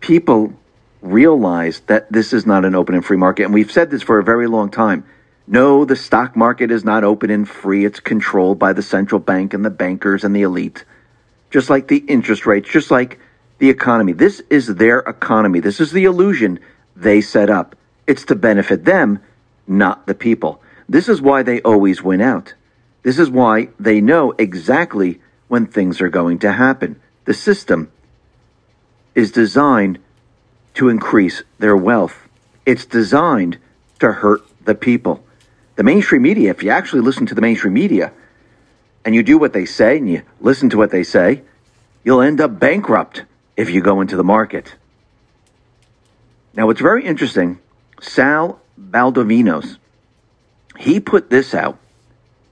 People 0.00 0.52
realize 1.00 1.80
that 1.86 2.12
this 2.12 2.34
is 2.34 2.44
not 2.44 2.66
an 2.66 2.74
open 2.74 2.94
and 2.94 3.02
free 3.02 3.16
market. 3.16 3.44
And 3.44 3.54
we've 3.54 3.72
said 3.72 3.90
this 3.90 4.02
for 4.02 4.18
a 4.18 4.24
very 4.24 4.46
long 4.46 4.70
time. 4.70 5.06
No, 5.46 5.86
the 5.86 5.96
stock 5.96 6.36
market 6.36 6.70
is 6.70 6.84
not 6.84 7.02
open 7.02 7.30
and 7.30 7.48
free. 7.48 7.86
It's 7.86 7.98
controlled 7.98 8.58
by 8.58 8.74
the 8.74 8.82
central 8.82 9.20
bank 9.20 9.54
and 9.54 9.64
the 9.64 9.70
bankers 9.70 10.22
and 10.22 10.36
the 10.36 10.42
elite. 10.42 10.84
Just 11.50 11.70
like 11.70 11.88
the 11.88 12.04
interest 12.08 12.44
rates, 12.44 12.68
just 12.68 12.90
like 12.90 13.18
the 13.56 13.70
economy. 13.70 14.12
This 14.12 14.42
is 14.50 14.66
their 14.66 14.98
economy. 14.98 15.60
This 15.60 15.80
is 15.80 15.92
the 15.92 16.04
illusion 16.04 16.60
they 16.94 17.22
set 17.22 17.48
up. 17.48 17.74
It's 18.10 18.24
to 18.24 18.34
benefit 18.34 18.84
them, 18.86 19.20
not 19.68 20.08
the 20.08 20.16
people. 20.16 20.60
This 20.88 21.08
is 21.08 21.22
why 21.22 21.44
they 21.44 21.62
always 21.62 22.02
win 22.02 22.20
out. 22.20 22.54
This 23.04 23.20
is 23.20 23.30
why 23.30 23.68
they 23.78 24.00
know 24.00 24.32
exactly 24.32 25.20
when 25.46 25.66
things 25.66 26.00
are 26.00 26.08
going 26.08 26.40
to 26.40 26.50
happen. 26.50 27.00
The 27.24 27.34
system 27.34 27.92
is 29.14 29.30
designed 29.30 30.00
to 30.74 30.88
increase 30.88 31.44
their 31.60 31.76
wealth. 31.76 32.28
It's 32.66 32.84
designed 32.84 33.58
to 34.00 34.10
hurt 34.10 34.40
the 34.64 34.74
people. 34.74 35.24
The 35.76 35.84
mainstream 35.84 36.22
media, 36.22 36.50
if 36.50 36.64
you 36.64 36.70
actually 36.70 37.02
listen 37.02 37.26
to 37.26 37.36
the 37.36 37.40
mainstream 37.40 37.74
media 37.74 38.12
and 39.04 39.14
you 39.14 39.22
do 39.22 39.38
what 39.38 39.52
they 39.52 39.66
say 39.66 39.98
and 39.98 40.10
you 40.10 40.22
listen 40.40 40.68
to 40.70 40.78
what 40.78 40.90
they 40.90 41.04
say, 41.04 41.42
you'll 42.02 42.22
end 42.22 42.40
up 42.40 42.58
bankrupt 42.58 43.22
if 43.56 43.70
you 43.70 43.80
go 43.80 44.00
into 44.00 44.16
the 44.16 44.24
market. 44.24 44.74
Now, 46.54 46.66
what's 46.66 46.80
very 46.80 47.04
interesting, 47.06 47.60
Sal 48.00 48.60
Baldovinos, 48.80 49.78
he 50.78 51.00
put 51.00 51.30
this 51.30 51.54
out 51.54 51.78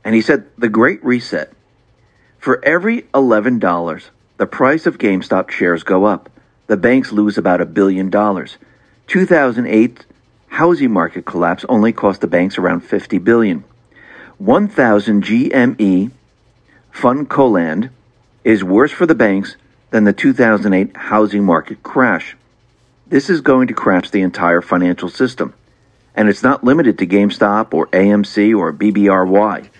and 0.05 0.15
he 0.15 0.21
said 0.21 0.47
the 0.57 0.69
Great 0.69 1.05
Reset. 1.05 1.53
For 2.39 2.65
every 2.65 3.03
$11, 3.15 4.11
the 4.37 4.47
price 4.47 4.87
of 4.87 4.99
GameStop 4.99 5.51
shares 5.51 5.83
go 5.83 6.05
up 6.05 6.31
the 6.69 6.77
banks 6.77 7.13
lose 7.13 7.37
about 7.39 7.61
a 7.61 7.67
billion 7.67 8.11
dollars. 8.11 8.59
2008 9.09 10.05
housing 10.49 10.93
market 10.93 11.25
collapse 11.25 11.65
only 11.69 11.93
cost 11.93 12.21
the 12.21 12.27
banks 12.27 12.59
around 12.59 12.81
50 12.81 13.19
billion. 13.19 13.65
1000 14.37 15.25
GME 15.25 16.11
Fund 16.93 17.29
Coland 17.29 17.91
is 18.45 18.63
worse 18.63 18.93
for 18.93 19.07
the 19.07 19.15
banks 19.15 19.57
than 19.91 20.05
the 20.05 20.13
2008 20.13 20.97
housing 20.97 21.45
market 21.45 21.83
crash. 21.83 22.37
This 23.09 23.31
is 23.31 23.41
going 23.41 23.69
to 23.69 23.75
crash 23.75 24.11
the 24.11 24.21
entire 24.21 24.61
financial 24.61 25.09
system. 25.09 25.55
And 26.15 26.29
it's 26.29 26.43
not 26.43 26.63
limited 26.63 26.99
to 26.99 27.07
GameStop 27.07 27.73
or 27.73 27.87
AMC 27.87 28.55
or 28.55 28.71
BBRY. 28.71 29.71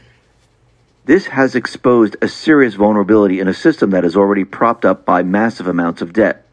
This 1.05 1.27
has 1.27 1.55
exposed 1.55 2.17
a 2.23 2.29
serious 2.29 2.75
vulnerability 2.75 3.39
in 3.39 3.49
a 3.49 3.55
system 3.55 3.91
that 3.91 4.05
is 4.05 4.17
already 4.17 4.45
propped 4.45 4.85
up 4.85 5.05
by 5.05 5.23
massive 5.23 5.67
amounts 5.67 6.01
of 6.01 6.15
debt. 6.15 6.47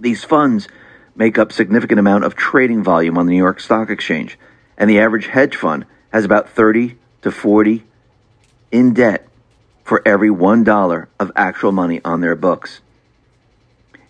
These 0.00 0.24
funds 0.24 0.66
make 1.14 1.38
up 1.38 1.52
significant 1.52 2.00
amount 2.00 2.24
of 2.24 2.34
trading 2.34 2.82
volume 2.82 3.16
on 3.16 3.26
the 3.26 3.32
New 3.32 3.38
York 3.38 3.60
Stock 3.60 3.88
Exchange, 3.88 4.38
and 4.76 4.90
the 4.90 4.98
average 4.98 5.26
hedge 5.28 5.56
fund 5.56 5.86
has 6.12 6.24
about 6.24 6.48
30 6.48 6.96
to 7.22 7.30
40 7.30 7.84
in 8.72 8.92
debt 8.92 9.28
for 9.84 10.02
every 10.06 10.30
$1 10.30 11.06
of 11.20 11.32
actual 11.36 11.72
money 11.72 12.00
on 12.04 12.20
their 12.20 12.34
books. 12.34 12.80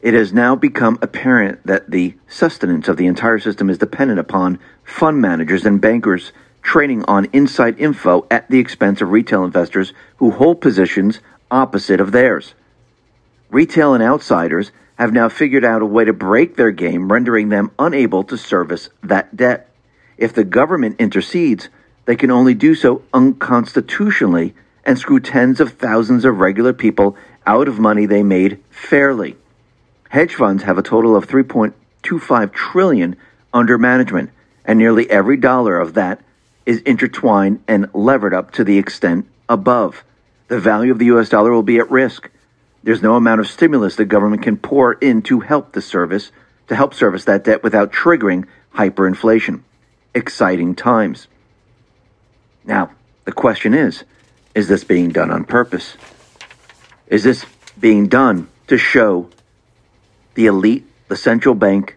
It 0.01 0.15
has 0.15 0.33
now 0.33 0.55
become 0.55 0.99
apparent 1.01 1.67
that 1.67 1.91
the 1.91 2.15
sustenance 2.29 2.89
of 2.89 2.97
the 2.97 3.07
entire 3.07 3.39
system 3.39 3.71
is 3.71 3.79
dependent 3.79 4.21
upon 4.21 4.59
fund 4.85 5.21
managers 5.21 5.65
and 5.65 5.81
bankers 5.81 6.33
trading 6.63 7.05
on 7.05 7.29
inside 7.33 7.79
info 7.79 8.27
at 8.31 8.49
the 8.51 8.59
expense 8.59 9.01
of 9.01 9.11
retail 9.11 9.45
investors 9.45 9.93
who 10.17 10.33
hold 10.33 10.61
positions 10.61 11.21
opposite 11.51 12.01
of 12.01 12.13
theirs. 12.13 12.55
Retail 13.51 13.95
and 13.95 14.03
outsiders 14.03 14.73
have 14.97 15.13
now 15.13 15.29
figured 15.29 15.65
out 15.65 15.83
a 15.83 15.87
way 15.87 16.05
to 16.05 16.13
break 16.13 16.57
their 16.57 16.73
game, 16.73 17.11
rendering 17.11 17.49
them 17.49 17.71
unable 17.79 18.25
to 18.25 18.37
service 18.37 18.89
that 19.03 19.37
debt. 19.37 19.69
If 20.19 20.33
the 20.33 20.45
government 20.45 20.97
intercedes, 20.99 21.69
they 22.07 22.17
can 22.17 22.31
only 22.31 22.55
do 22.55 22.75
so 22.75 23.03
unconstitutionally 23.13 24.55
and 24.85 24.99
screw 24.99 25.21
tens 25.21 25.61
of 25.61 25.73
thousands 25.73 26.25
of 26.25 26.39
regular 26.39 26.73
people 26.73 27.17
out 27.47 27.69
of 27.69 27.79
money 27.79 28.07
they 28.07 28.23
made 28.23 28.63
fairly. 28.71 29.37
Hedge 30.17 30.35
funds 30.35 30.63
have 30.63 30.79
a 30.79 30.83
total 30.83 31.15
of 31.15 31.29
3.25 31.29 32.51
trillion 32.55 33.17
under 33.53 33.77
management, 33.77 34.31
and 34.65 34.79
nearly 34.79 35.11
every 35.11 35.37
dollar 35.37 35.79
of 35.79 35.93
that 35.93 36.23
is 36.65 36.81
intertwined 36.87 37.63
and 37.69 37.91
levered 37.93 38.33
up 38.33 38.51
to 38.53 38.65
the 38.65 38.79
extent 38.79 39.27
above. 39.47 40.05
The 40.49 40.59
value 40.59 40.91
of 40.91 40.99
the 40.99 41.13
US 41.17 41.29
dollar 41.29 41.53
will 41.53 41.63
be 41.63 41.77
at 41.77 41.91
risk. 41.91 42.31
There's 42.83 43.03
no 43.03 43.17
amount 43.17 43.43
of 43.43 43.47
stimulus 43.47 43.97
the 43.97 44.07
government 44.07 44.43
can 44.43 44.57
pour 44.57 44.95
in 44.95 45.21
to 45.25 45.41
help 45.41 45.73
the 45.73 45.83
service, 45.83 46.33
to 46.69 46.75
help 46.75 46.95
service 46.95 47.27
that 47.27 47.45
debt 47.45 47.63
without 47.63 47.93
triggering 47.93 48.47
hyperinflation. 48.75 49.61
Exciting 50.15 50.75
times. 50.75 51.29
Now, 52.65 52.91
the 53.27 53.33
question 53.33 53.75
is 53.75 54.05
is 54.55 54.67
this 54.67 54.83
being 54.83 55.11
done 55.11 55.31
on 55.31 55.45
purpose? 55.45 55.99
Is 57.07 57.23
this 57.23 57.45
being 57.79 58.09
done 58.09 58.49
to 58.69 58.79
show 58.79 59.29
the 60.37 60.47
elite, 60.47 60.87
the 61.09 61.17
central 61.17 61.55
bank, 61.55 61.97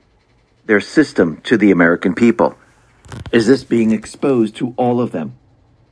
their 0.65 0.81
system 0.81 1.39
to 1.41 1.57
the 1.57 1.71
American 1.71 2.15
people? 2.15 2.57
Is 3.31 3.47
this 3.47 3.63
being 3.63 3.91
exposed 3.91 4.55
to 4.57 4.73
all 4.77 4.99
of 4.99 5.11
them? 5.11 5.37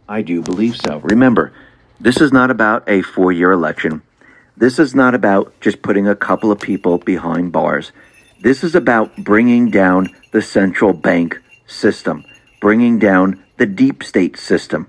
I 0.09 0.21
do 0.21 0.41
believe 0.41 0.77
so. 0.77 0.99
Remember, 0.99 1.53
this 1.99 2.21
is 2.21 2.31
not 2.31 2.49
about 2.49 2.83
a 2.87 3.01
four 3.01 3.31
year 3.31 3.51
election. 3.51 4.01
This 4.55 4.79
is 4.79 4.95
not 4.95 5.13
about 5.13 5.53
just 5.61 5.81
putting 5.81 6.07
a 6.07 6.15
couple 6.15 6.51
of 6.51 6.59
people 6.59 6.97
behind 6.97 7.51
bars. 7.51 7.91
This 8.41 8.63
is 8.63 8.75
about 8.75 9.15
bringing 9.17 9.69
down 9.69 10.09
the 10.31 10.41
central 10.41 10.93
bank 10.93 11.39
system, 11.67 12.23
bringing 12.61 12.97
down 12.97 13.43
the 13.57 13.65
deep 13.65 14.03
state 14.03 14.37
system. 14.37 14.87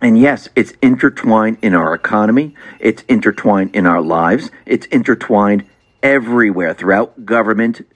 And 0.00 0.18
yes, 0.18 0.48
it's 0.56 0.72
intertwined 0.80 1.58
in 1.60 1.74
our 1.74 1.92
economy, 1.92 2.54
it's 2.78 3.02
intertwined 3.02 3.76
in 3.76 3.86
our 3.86 4.00
lives, 4.00 4.50
it's 4.64 4.86
intertwined 4.86 5.66
everywhere 6.02 6.74
throughout 6.74 7.24
government, 7.24 7.86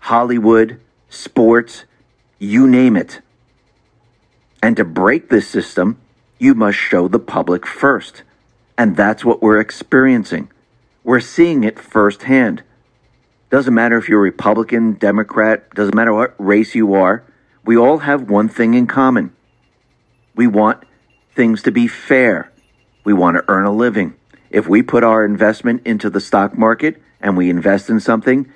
Hollywood, 0.00 0.80
sports, 1.08 1.84
you 2.38 2.66
name 2.66 2.96
it. 2.96 3.20
And 4.62 4.76
to 4.76 4.84
break 4.84 5.28
this 5.28 5.48
system, 5.48 5.98
you 6.38 6.54
must 6.54 6.78
show 6.78 7.08
the 7.08 7.18
public 7.18 7.66
first. 7.66 8.22
And 8.76 8.96
that's 8.96 9.24
what 9.24 9.42
we're 9.42 9.60
experiencing. 9.60 10.50
We're 11.04 11.20
seeing 11.20 11.64
it 11.64 11.78
firsthand. 11.78 12.62
Doesn't 13.50 13.74
matter 13.74 13.96
if 13.96 14.08
you're 14.08 14.20
Republican, 14.20 14.94
Democrat, 14.94 15.74
doesn't 15.74 15.94
matter 15.94 16.12
what 16.12 16.34
race 16.38 16.74
you 16.74 16.94
are, 16.94 17.24
we 17.64 17.76
all 17.76 17.98
have 17.98 18.30
one 18.30 18.48
thing 18.48 18.74
in 18.74 18.86
common. 18.86 19.34
We 20.34 20.46
want 20.46 20.84
things 21.34 21.62
to 21.62 21.72
be 21.72 21.88
fair. 21.88 22.52
We 23.04 23.12
want 23.12 23.36
to 23.36 23.44
earn 23.48 23.64
a 23.64 23.72
living. 23.72 24.14
If 24.50 24.68
we 24.68 24.82
put 24.82 25.04
our 25.04 25.24
investment 25.24 25.82
into 25.86 26.10
the 26.10 26.20
stock 26.20 26.56
market 26.56 27.00
and 27.20 27.36
we 27.36 27.50
invest 27.50 27.90
in 27.90 28.00
something, 28.00 28.52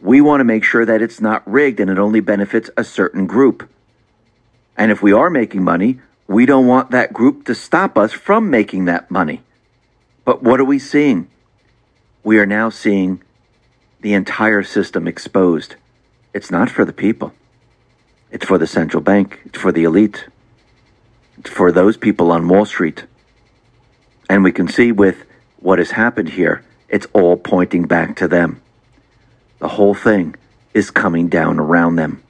we 0.00 0.20
want 0.20 0.40
to 0.40 0.44
make 0.44 0.64
sure 0.64 0.86
that 0.86 1.02
it's 1.02 1.20
not 1.20 1.48
rigged 1.50 1.80
and 1.80 1.90
it 1.90 1.98
only 1.98 2.20
benefits 2.20 2.70
a 2.76 2.84
certain 2.84 3.26
group. 3.26 3.68
And 4.76 4.90
if 4.90 5.02
we 5.02 5.12
are 5.12 5.30
making 5.30 5.62
money, 5.62 6.00
we 6.26 6.46
don't 6.46 6.66
want 6.66 6.90
that 6.92 7.12
group 7.12 7.44
to 7.46 7.54
stop 7.54 7.98
us 7.98 8.12
from 8.12 8.50
making 8.50 8.86
that 8.86 9.10
money. 9.10 9.42
But 10.24 10.42
what 10.42 10.60
are 10.60 10.64
we 10.64 10.78
seeing? 10.78 11.28
We 12.22 12.38
are 12.38 12.46
now 12.46 12.70
seeing 12.70 13.22
the 14.00 14.14
entire 14.14 14.62
system 14.62 15.06
exposed. 15.06 15.76
It's 16.32 16.50
not 16.50 16.70
for 16.70 16.84
the 16.84 16.92
people. 16.92 17.34
It's 18.30 18.46
for 18.46 18.58
the 18.58 18.66
central 18.66 19.02
bank. 19.02 19.40
It's 19.44 19.58
for 19.58 19.72
the 19.72 19.84
elite. 19.84 20.26
It's 21.38 21.50
for 21.50 21.72
those 21.72 21.96
people 21.96 22.30
on 22.30 22.48
Wall 22.48 22.64
Street. 22.64 23.04
And 24.28 24.44
we 24.44 24.52
can 24.52 24.68
see 24.68 24.92
with 24.92 25.24
what 25.58 25.78
has 25.78 25.90
happened 25.90 26.30
here, 26.30 26.64
it's 26.90 27.06
all 27.12 27.36
pointing 27.36 27.84
back 27.84 28.16
to 28.16 28.28
them. 28.28 28.60
The 29.60 29.68
whole 29.68 29.94
thing 29.94 30.34
is 30.74 30.90
coming 30.90 31.28
down 31.28 31.58
around 31.58 31.96
them. 31.96 32.22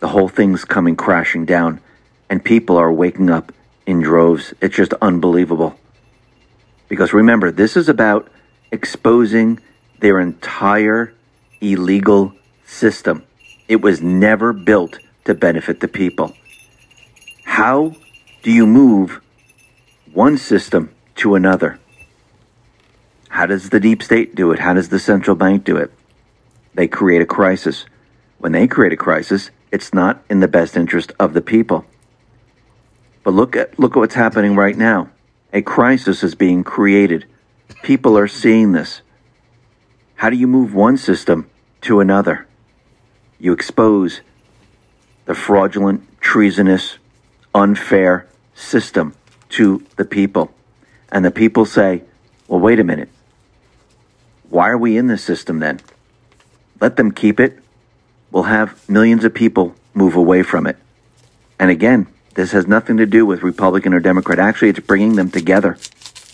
The 0.00 0.08
whole 0.08 0.28
thing's 0.28 0.64
coming 0.64 0.96
crashing 0.96 1.44
down, 1.46 1.80
and 2.28 2.44
people 2.44 2.76
are 2.76 2.92
waking 2.92 3.30
up 3.30 3.52
in 3.86 4.00
droves. 4.00 4.54
It's 4.60 4.76
just 4.76 4.92
unbelievable. 5.00 5.78
Because 6.88 7.12
remember, 7.12 7.50
this 7.50 7.76
is 7.76 7.88
about 7.88 8.28
exposing 8.70 9.60
their 10.00 10.20
entire 10.20 11.14
illegal 11.60 12.34
system. 12.64 13.24
It 13.68 13.80
was 13.80 14.00
never 14.00 14.52
built 14.52 14.98
to 15.24 15.34
benefit 15.34 15.80
the 15.80 15.88
people. 15.88 16.34
How 17.44 17.94
do 18.42 18.50
you 18.50 18.66
move 18.66 19.20
one 20.12 20.38
system 20.38 20.90
to 21.16 21.34
another? 21.34 21.78
How 23.30 23.46
does 23.46 23.70
the 23.70 23.80
deep 23.80 24.02
state 24.02 24.34
do 24.34 24.50
it? 24.50 24.58
How 24.58 24.74
does 24.74 24.88
the 24.88 24.98
central 24.98 25.36
bank 25.36 25.64
do 25.64 25.76
it? 25.76 25.92
They 26.74 26.88
create 26.88 27.22
a 27.22 27.26
crisis. 27.26 27.86
When 28.38 28.52
they 28.52 28.66
create 28.66 28.92
a 28.92 28.96
crisis, 28.96 29.50
it's 29.70 29.94
not 29.94 30.22
in 30.28 30.40
the 30.40 30.48
best 30.48 30.76
interest 30.76 31.12
of 31.18 31.32
the 31.32 31.40
people. 31.40 31.86
But 33.22 33.34
look 33.34 33.54
at 33.54 33.78
look 33.78 33.96
at 33.96 34.00
what's 34.00 34.14
happening 34.14 34.56
right 34.56 34.76
now. 34.76 35.10
A 35.52 35.62
crisis 35.62 36.22
is 36.22 36.34
being 36.34 36.64
created. 36.64 37.24
People 37.82 38.18
are 38.18 38.28
seeing 38.28 38.72
this. 38.72 39.00
How 40.16 40.28
do 40.28 40.36
you 40.36 40.48
move 40.48 40.74
one 40.74 40.96
system 40.96 41.48
to 41.82 42.00
another? 42.00 42.46
You 43.38 43.52
expose 43.52 44.20
the 45.24 45.34
fraudulent, 45.34 46.20
treasonous, 46.20 46.98
unfair 47.54 48.26
system 48.54 49.14
to 49.50 49.84
the 49.96 50.04
people. 50.04 50.52
And 51.12 51.24
the 51.24 51.30
people 51.30 51.64
say, 51.64 52.02
well, 52.48 52.60
wait 52.60 52.80
a 52.80 52.84
minute. 52.84 53.08
Why 54.50 54.68
are 54.68 54.78
we 54.78 54.98
in 54.98 55.06
this 55.06 55.22
system 55.22 55.60
then? 55.60 55.80
Let 56.80 56.96
them 56.96 57.12
keep 57.12 57.40
it. 57.40 57.58
We'll 58.30 58.44
have 58.44 58.88
millions 58.88 59.24
of 59.24 59.32
people 59.32 59.74
move 59.94 60.16
away 60.16 60.42
from 60.42 60.66
it. 60.66 60.76
And 61.58 61.70
again, 61.70 62.08
this 62.34 62.52
has 62.52 62.66
nothing 62.66 62.96
to 62.96 63.06
do 63.06 63.24
with 63.24 63.42
Republican 63.42 63.94
or 63.94 64.00
Democrat. 64.00 64.38
Actually, 64.38 64.70
it's 64.70 64.80
bringing 64.80 65.14
them 65.14 65.30
together. 65.30 65.78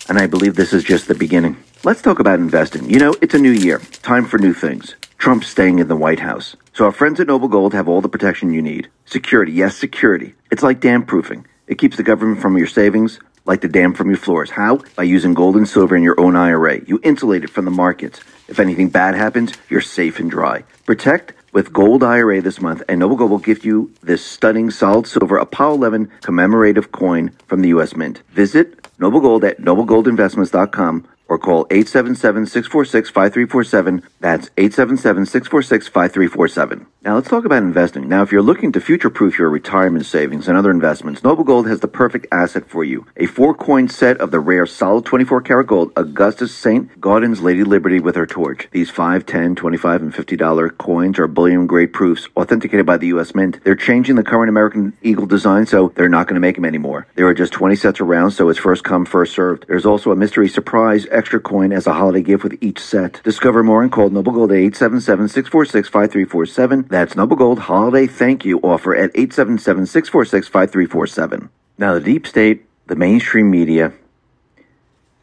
And 0.08 0.18
I 0.18 0.26
believe 0.26 0.54
this 0.54 0.72
is 0.72 0.84
just 0.84 1.08
the 1.08 1.14
beginning. 1.14 1.56
Let's 1.84 2.00
talk 2.00 2.18
about 2.18 2.38
investing. 2.38 2.88
You 2.88 2.98
know, 2.98 3.14
it's 3.20 3.34
a 3.34 3.38
new 3.38 3.52
year. 3.52 3.80
Time 4.02 4.24
for 4.24 4.38
new 4.38 4.54
things. 4.54 4.94
Trump's 5.18 5.48
staying 5.48 5.78
in 5.78 5.88
the 5.88 5.96
White 5.96 6.20
House. 6.20 6.56
So 6.72 6.84
our 6.84 6.92
friends 6.92 7.20
at 7.20 7.26
Noble 7.26 7.48
Gold 7.48 7.74
have 7.74 7.88
all 7.88 8.00
the 8.00 8.08
protection 8.08 8.52
you 8.52 8.62
need. 8.62 8.88
Security, 9.04 9.52
yes, 9.52 9.76
security. 9.76 10.34
It's 10.50 10.62
like 10.62 10.80
dam 10.80 11.04
proofing. 11.04 11.46
It 11.66 11.78
keeps 11.78 11.96
the 11.96 12.02
government 12.02 12.40
from 12.40 12.56
your 12.56 12.66
savings, 12.66 13.18
like 13.46 13.60
the 13.60 13.68
dam 13.68 13.94
from 13.94 14.08
your 14.08 14.18
floors. 14.18 14.50
How? 14.50 14.80
By 14.96 15.04
using 15.04 15.34
gold 15.34 15.56
and 15.56 15.68
silver 15.68 15.96
in 15.96 16.02
your 16.02 16.20
own 16.20 16.36
IRA. 16.36 16.80
You 16.84 17.00
insulate 17.02 17.44
it 17.44 17.50
from 17.50 17.64
the 17.64 17.70
markets. 17.70 18.20
If 18.48 18.60
anything 18.60 18.88
bad 18.90 19.14
happens, 19.14 19.52
you're 19.68 19.80
safe 19.80 20.20
and 20.20 20.30
dry. 20.30 20.64
Protect 20.84 21.32
with 21.52 21.72
Gold 21.72 22.04
IRA 22.04 22.42
this 22.42 22.60
month, 22.60 22.82
and 22.88 23.00
Noble 23.00 23.16
Gold 23.16 23.30
will 23.30 23.38
gift 23.38 23.64
you 23.64 23.90
this 24.02 24.24
stunning 24.24 24.70
solid 24.70 25.06
silver 25.06 25.38
Apollo 25.38 25.76
11 25.76 26.12
commemorative 26.20 26.92
coin 26.92 27.30
from 27.46 27.62
the 27.62 27.68
U.S. 27.68 27.96
Mint. 27.96 28.22
Visit 28.28 28.86
Noble 28.98 29.20
Gold 29.20 29.42
at 29.42 29.60
noblegoldinvestments.com 29.60 31.08
or 31.28 31.38
call 31.38 31.66
877-646-5347. 31.66 34.02
That's 34.20 34.48
877-646-5347. 34.50 36.86
Now 37.02 37.14
let's 37.14 37.28
talk 37.28 37.44
about 37.44 37.62
investing. 37.62 38.08
Now, 38.08 38.22
if 38.22 38.32
you're 38.32 38.42
looking 38.42 38.72
to 38.72 38.80
future-proof 38.80 39.38
your 39.38 39.48
retirement 39.48 40.06
savings 40.06 40.48
and 40.48 40.58
other 40.58 40.72
investments, 40.72 41.22
Noble 41.22 41.44
Gold 41.44 41.68
has 41.68 41.78
the 41.78 41.86
perfect 41.86 42.26
asset 42.32 42.68
for 42.68 42.82
you. 42.82 43.06
A 43.16 43.26
four-coin 43.26 43.88
set 43.88 44.18
of 44.18 44.32
the 44.32 44.40
rare 44.40 44.66
solid 44.66 45.04
24-karat 45.04 45.68
gold 45.68 45.92
Augustus 45.94 46.52
St. 46.52 47.00
Gaudens 47.00 47.40
Lady 47.40 47.62
Liberty 47.62 48.00
with 48.00 48.16
her 48.16 48.26
torch. 48.26 48.66
These 48.72 48.90
5, 48.90 49.24
10, 49.24 49.54
25, 49.54 50.02
and 50.02 50.12
$50 50.12 50.78
coins 50.78 51.20
are 51.20 51.28
bullion-grade 51.28 51.92
proofs 51.92 52.26
authenticated 52.36 52.86
by 52.86 52.96
the 52.96 53.06
U.S. 53.08 53.36
Mint. 53.36 53.62
They're 53.62 53.76
changing 53.76 54.16
the 54.16 54.24
current 54.24 54.48
American 54.48 54.94
Eagle 55.00 55.26
design, 55.26 55.66
so 55.66 55.92
they're 55.94 56.08
not 56.08 56.26
going 56.26 56.34
to 56.34 56.40
make 56.40 56.56
them 56.56 56.64
anymore. 56.64 57.06
There 57.14 57.28
are 57.28 57.34
just 57.34 57.52
20 57.52 57.76
sets 57.76 58.00
around, 58.00 58.32
so 58.32 58.48
it's 58.48 58.58
first 58.58 58.82
come, 58.82 59.06
first 59.06 59.32
served. 59.32 59.66
There's 59.68 59.86
also 59.86 60.10
a 60.10 60.16
mystery 60.16 60.48
surprise 60.48 61.06
extra 61.16 61.40
coin 61.40 61.72
as 61.72 61.86
a 61.86 61.94
holiday 61.94 62.20
gift 62.22 62.44
with 62.44 62.58
each 62.60 62.78
set. 62.78 63.22
Discover 63.24 63.64
more 63.64 63.82
and 63.82 63.90
call 63.90 64.10
Noble 64.10 64.32
Gold 64.32 64.52
at 64.52 64.58
877-646-5347. 64.58 66.88
That's 66.88 67.16
Noble 67.16 67.36
Gold 67.36 67.60
Holiday 67.60 68.06
Thank 68.06 68.44
You 68.44 68.60
offer 68.60 68.94
at 68.94 69.14
877-646-5347. 69.14 71.48
Now, 71.78 71.94
the 71.94 72.00
deep 72.00 72.26
state, 72.26 72.66
the 72.86 72.96
mainstream 72.96 73.50
media, 73.50 73.94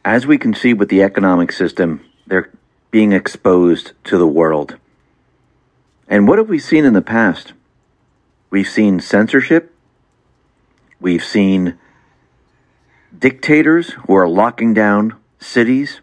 as 0.04 0.26
we 0.28 0.38
can 0.38 0.54
see 0.54 0.74
with 0.74 0.90
the 0.90 1.02
economic 1.04 1.52
system, 1.52 2.02
they're 2.28 2.50
being 2.92 3.14
exposed 3.14 3.94
to 4.06 4.18
the 4.18 4.28
world. 4.28 4.78
And 6.08 6.28
what 6.28 6.40
have 6.40 6.50
we 6.50 6.60
seen 6.60 6.86
in 6.86 6.94
the 6.94 7.02
past? 7.02 7.54
We've 8.50 8.68
seen 8.68 9.00
censorship. 9.00 9.74
We've 11.00 11.24
seen 11.24 11.78
dictators 13.18 13.92
who 14.06 14.16
are 14.16 14.28
locking 14.28 14.74
down 14.74 15.16
cities. 15.44 16.02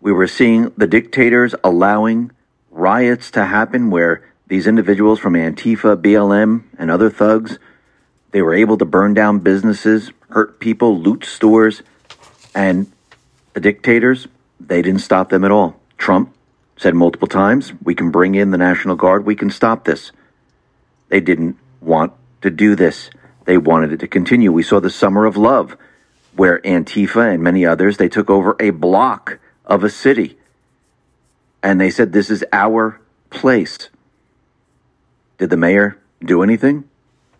We 0.00 0.12
were 0.12 0.26
seeing 0.26 0.72
the 0.76 0.86
dictators 0.86 1.54
allowing 1.62 2.30
riots 2.70 3.30
to 3.32 3.46
happen 3.46 3.90
where 3.90 4.22
these 4.46 4.66
individuals 4.66 5.18
from 5.18 5.34
Antifa, 5.34 6.00
BLM, 6.00 6.64
and 6.78 6.90
other 6.90 7.10
thugs, 7.10 7.58
they 8.32 8.42
were 8.42 8.54
able 8.54 8.78
to 8.78 8.84
burn 8.84 9.14
down 9.14 9.40
businesses, 9.40 10.12
hurt 10.30 10.60
people, 10.60 10.98
loot 10.98 11.24
stores, 11.24 11.82
and 12.54 12.90
the 13.52 13.60
dictators, 13.60 14.26
they 14.58 14.82
didn't 14.82 15.00
stop 15.00 15.30
them 15.30 15.44
at 15.44 15.50
all. 15.50 15.80
Trump 15.98 16.34
said 16.76 16.94
multiple 16.94 17.28
times, 17.28 17.72
we 17.82 17.94
can 17.94 18.10
bring 18.10 18.34
in 18.34 18.50
the 18.50 18.58
National 18.58 18.96
Guard, 18.96 19.26
we 19.26 19.36
can 19.36 19.50
stop 19.50 19.84
this. 19.84 20.12
They 21.08 21.20
didn't 21.20 21.56
want 21.80 22.12
to 22.42 22.50
do 22.50 22.74
this. 22.74 23.10
They 23.44 23.58
wanted 23.58 23.92
it 23.92 24.00
to 24.00 24.08
continue. 24.08 24.52
We 24.52 24.62
saw 24.62 24.80
the 24.80 24.90
Summer 24.90 25.26
of 25.26 25.36
Love, 25.36 25.76
where 26.34 26.60
Antifa 26.60 27.34
and 27.34 27.42
many 27.42 27.66
others, 27.66 27.96
they 27.96 28.08
took 28.08 28.30
over 28.30 28.56
a 28.60 28.70
block 28.70 29.38
of 29.66 29.84
a 29.84 29.90
city. 29.90 30.36
And 31.62 31.80
they 31.80 31.90
said, 31.90 32.12
this 32.12 32.30
is 32.30 32.44
our 32.52 33.00
place. 33.30 33.88
Did 35.38 35.50
the 35.50 35.56
mayor 35.56 35.98
do 36.24 36.42
anything? 36.42 36.84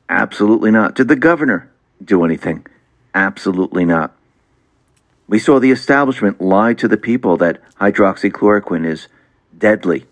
Absolutely 0.08 0.70
not. 0.70 0.94
Did 0.94 1.08
the 1.08 1.16
governor 1.16 1.70
do 2.04 2.24
anything? 2.24 2.66
Absolutely 3.14 3.84
not. 3.84 4.14
We 5.28 5.38
saw 5.38 5.60
the 5.60 5.70
establishment 5.70 6.40
lie 6.40 6.74
to 6.74 6.88
the 6.88 6.96
people 6.96 7.36
that 7.36 7.60
hydroxychloroquine 7.76 8.84
is 8.84 9.06
deadly. 9.56 10.06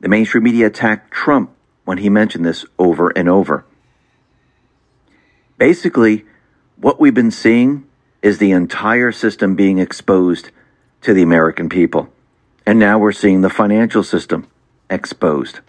The 0.00 0.08
mainstream 0.08 0.44
media 0.44 0.66
attacked 0.66 1.12
Trump 1.12 1.50
when 1.84 1.98
he 1.98 2.08
mentioned 2.08 2.44
this 2.44 2.64
over 2.78 3.10
and 3.10 3.28
over. 3.28 3.64
Basically, 5.56 6.24
what 6.84 7.00
we've 7.00 7.14
been 7.14 7.30
seeing 7.30 7.82
is 8.20 8.36
the 8.36 8.50
entire 8.50 9.10
system 9.10 9.54
being 9.54 9.78
exposed 9.78 10.50
to 11.00 11.14
the 11.14 11.22
American 11.22 11.70
people. 11.70 12.10
And 12.66 12.78
now 12.78 12.98
we're 12.98 13.10
seeing 13.10 13.40
the 13.40 13.48
financial 13.48 14.02
system 14.02 14.46
exposed. 14.90 15.60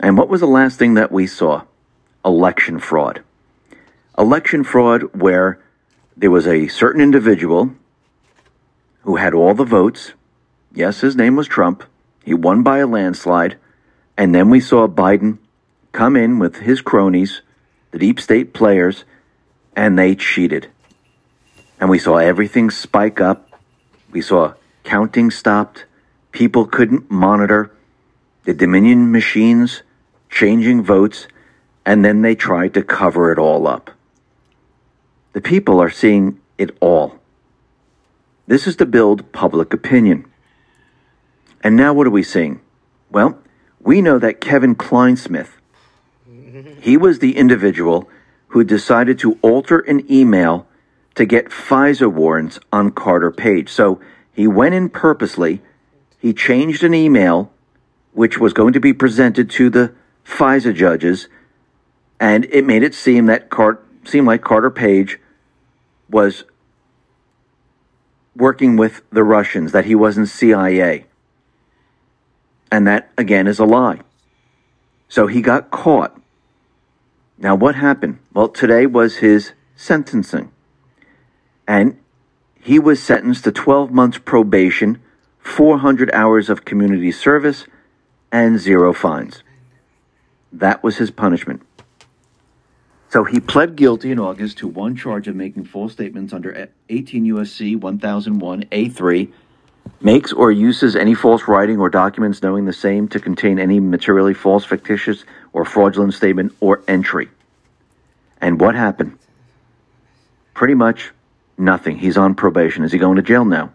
And 0.00 0.18
what 0.18 0.28
was 0.28 0.40
the 0.40 0.48
last 0.48 0.76
thing 0.76 0.94
that 0.94 1.12
we 1.12 1.28
saw? 1.28 1.62
Election 2.24 2.80
fraud. 2.80 3.22
Election 4.18 4.64
fraud 4.64 5.02
where 5.14 5.62
there 6.16 6.32
was 6.32 6.48
a 6.48 6.66
certain 6.66 7.00
individual 7.00 7.70
who 9.02 9.16
had 9.16 9.34
all 9.34 9.54
the 9.54 9.62
votes. 9.62 10.14
Yes, 10.74 11.00
his 11.00 11.14
name 11.14 11.36
was 11.36 11.46
Trump. 11.46 11.84
He 12.24 12.34
won 12.34 12.64
by 12.64 12.78
a 12.78 12.88
landslide. 12.88 13.56
And 14.16 14.34
then 14.34 14.50
we 14.50 14.58
saw 14.58 14.88
Biden 14.88 15.38
come 15.92 16.16
in 16.16 16.40
with 16.40 16.56
his 16.56 16.80
cronies, 16.80 17.42
the 17.92 18.00
deep 18.00 18.18
state 18.18 18.52
players, 18.52 19.04
and 19.74 19.98
they 19.98 20.14
cheated. 20.14 20.68
And 21.78 21.88
we 21.88 21.98
saw 21.98 22.16
everything 22.16 22.70
spike 22.70 23.20
up. 23.20 23.50
We 24.10 24.20
saw 24.20 24.54
counting 24.84 25.30
stopped. 25.30 25.86
People 26.32 26.66
couldn't 26.66 27.10
monitor. 27.10 27.72
The 28.44 28.54
Dominion 28.54 29.10
machines 29.12 29.82
changing 30.28 30.82
votes, 30.82 31.26
and 31.84 32.04
then 32.04 32.22
they 32.22 32.34
tried 32.34 32.74
to 32.74 32.82
cover 32.82 33.32
it 33.32 33.38
all 33.38 33.66
up. 33.66 33.90
The 35.32 35.40
people 35.40 35.80
are 35.80 35.90
seeing 35.90 36.40
it 36.58 36.76
all. 36.80 37.18
This 38.46 38.66
is 38.66 38.76
to 38.76 38.86
build 38.86 39.32
public 39.32 39.72
opinion. 39.72 40.24
And 41.62 41.76
now 41.76 41.92
what 41.92 42.06
are 42.06 42.10
we 42.10 42.22
seeing? 42.22 42.60
Well, 43.10 43.38
we 43.80 44.02
know 44.02 44.18
that 44.18 44.40
Kevin 44.40 44.74
Clinesmith, 44.74 45.50
He 46.80 46.96
was 46.96 47.18
the 47.18 47.36
individual 47.36 48.08
who 48.50 48.64
decided 48.64 49.18
to 49.18 49.38
alter 49.42 49.80
an 49.80 50.10
email 50.10 50.66
to 51.14 51.24
get 51.24 51.46
FISA 51.46 52.12
warrants 52.12 52.58
on 52.72 52.90
Carter 52.90 53.30
Page. 53.30 53.68
So 53.68 54.00
he 54.32 54.46
went 54.46 54.74
in 54.74 54.88
purposely, 54.88 55.60
he 56.18 56.32
changed 56.32 56.82
an 56.82 56.94
email 56.94 57.52
which 58.12 58.38
was 58.38 58.52
going 58.52 58.72
to 58.72 58.80
be 58.80 58.92
presented 58.92 59.50
to 59.50 59.70
the 59.70 59.92
FISA 60.24 60.74
judges, 60.74 61.28
and 62.18 62.44
it 62.46 62.64
made 62.64 62.82
it 62.82 62.94
seem 62.94 63.26
that 63.26 63.50
Car- 63.50 63.80
seem 64.04 64.26
like 64.26 64.42
Carter 64.42 64.70
Page 64.70 65.18
was 66.08 66.44
working 68.34 68.76
with 68.76 69.02
the 69.10 69.22
Russians, 69.22 69.72
that 69.72 69.84
he 69.84 69.94
wasn't 69.94 70.28
CIA. 70.28 71.06
And 72.70 72.86
that, 72.86 73.10
again, 73.16 73.46
is 73.46 73.58
a 73.58 73.64
lie. 73.64 74.00
So 75.08 75.26
he 75.26 75.40
got 75.40 75.70
caught. 75.70 76.20
Now, 77.40 77.54
what 77.54 77.74
happened? 77.74 78.18
Well, 78.34 78.48
today 78.48 78.84
was 78.84 79.16
his 79.16 79.52
sentencing. 79.74 80.52
And 81.66 81.98
he 82.60 82.78
was 82.78 83.02
sentenced 83.02 83.44
to 83.44 83.52
12 83.52 83.90
months 83.90 84.18
probation, 84.18 85.00
400 85.38 86.10
hours 86.12 86.50
of 86.50 86.66
community 86.66 87.10
service, 87.10 87.64
and 88.30 88.58
zero 88.58 88.92
fines. 88.92 89.42
That 90.52 90.82
was 90.82 90.98
his 90.98 91.10
punishment. 91.10 91.62
So 93.08 93.24
he 93.24 93.40
pled 93.40 93.74
guilty 93.74 94.12
in 94.12 94.20
August 94.20 94.58
to 94.58 94.68
one 94.68 94.94
charge 94.94 95.26
of 95.26 95.34
making 95.34 95.64
false 95.64 95.92
statements 95.92 96.34
under 96.34 96.68
18 96.90 97.24
U.S.C. 97.24 97.74
1001 97.74 98.64
A3, 98.64 99.32
makes 100.00 100.32
or 100.32 100.50
uses 100.50 100.96
any 100.96 101.14
false 101.14 101.46
writing 101.46 101.78
or 101.78 101.90
documents 101.90 102.42
knowing 102.42 102.64
the 102.64 102.72
same 102.72 103.08
to 103.08 103.20
contain 103.20 103.58
any 103.58 103.80
materially 103.80 104.34
false, 104.34 104.64
fictitious, 104.64 105.24
or 105.52 105.64
fraudulent 105.64 106.14
statement 106.14 106.52
or 106.60 106.82
entry. 106.88 107.28
And 108.40 108.60
what 108.60 108.74
happened? 108.74 109.18
Pretty 110.54 110.74
much 110.74 111.12
nothing. 111.58 111.98
He's 111.98 112.16
on 112.16 112.34
probation. 112.34 112.84
Is 112.84 112.92
he 112.92 112.98
going 112.98 113.16
to 113.16 113.22
jail 113.22 113.44
now? 113.44 113.72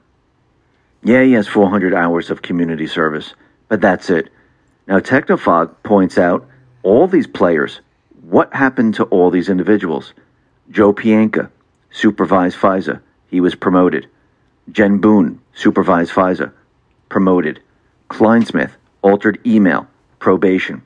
Yeah, 1.04 1.24
he 1.24 1.34
has 1.34 1.48
400 1.48 1.94
hours 1.94 2.32
of 2.32 2.42
community 2.42 2.88
service, 2.88 3.36
but 3.68 3.82
that's 3.82 4.10
it. 4.10 4.30
Now, 4.88 5.00
Technofog 5.00 5.84
points 5.84 6.18
out 6.18 6.48
all 6.82 7.08
these 7.08 7.28
players 7.28 7.82
what 8.30 8.52
happened 8.54 8.96
to 8.96 9.04
all 9.06 9.30
these 9.30 9.50
individuals? 9.50 10.14
Joe 10.72 10.94
Pientka 10.94 11.52
supervised 11.92 12.58
FISA. 12.58 13.02
He 13.30 13.40
was 13.40 13.54
promoted. 13.54 14.08
Jen 14.72 14.98
Boone 14.98 15.40
supervised 15.54 16.12
FISA. 16.12 16.52
Promoted. 17.10 17.62
Clinesmith 18.10 18.72
altered 19.02 19.40
email. 19.46 19.88
Probation. 20.20 20.82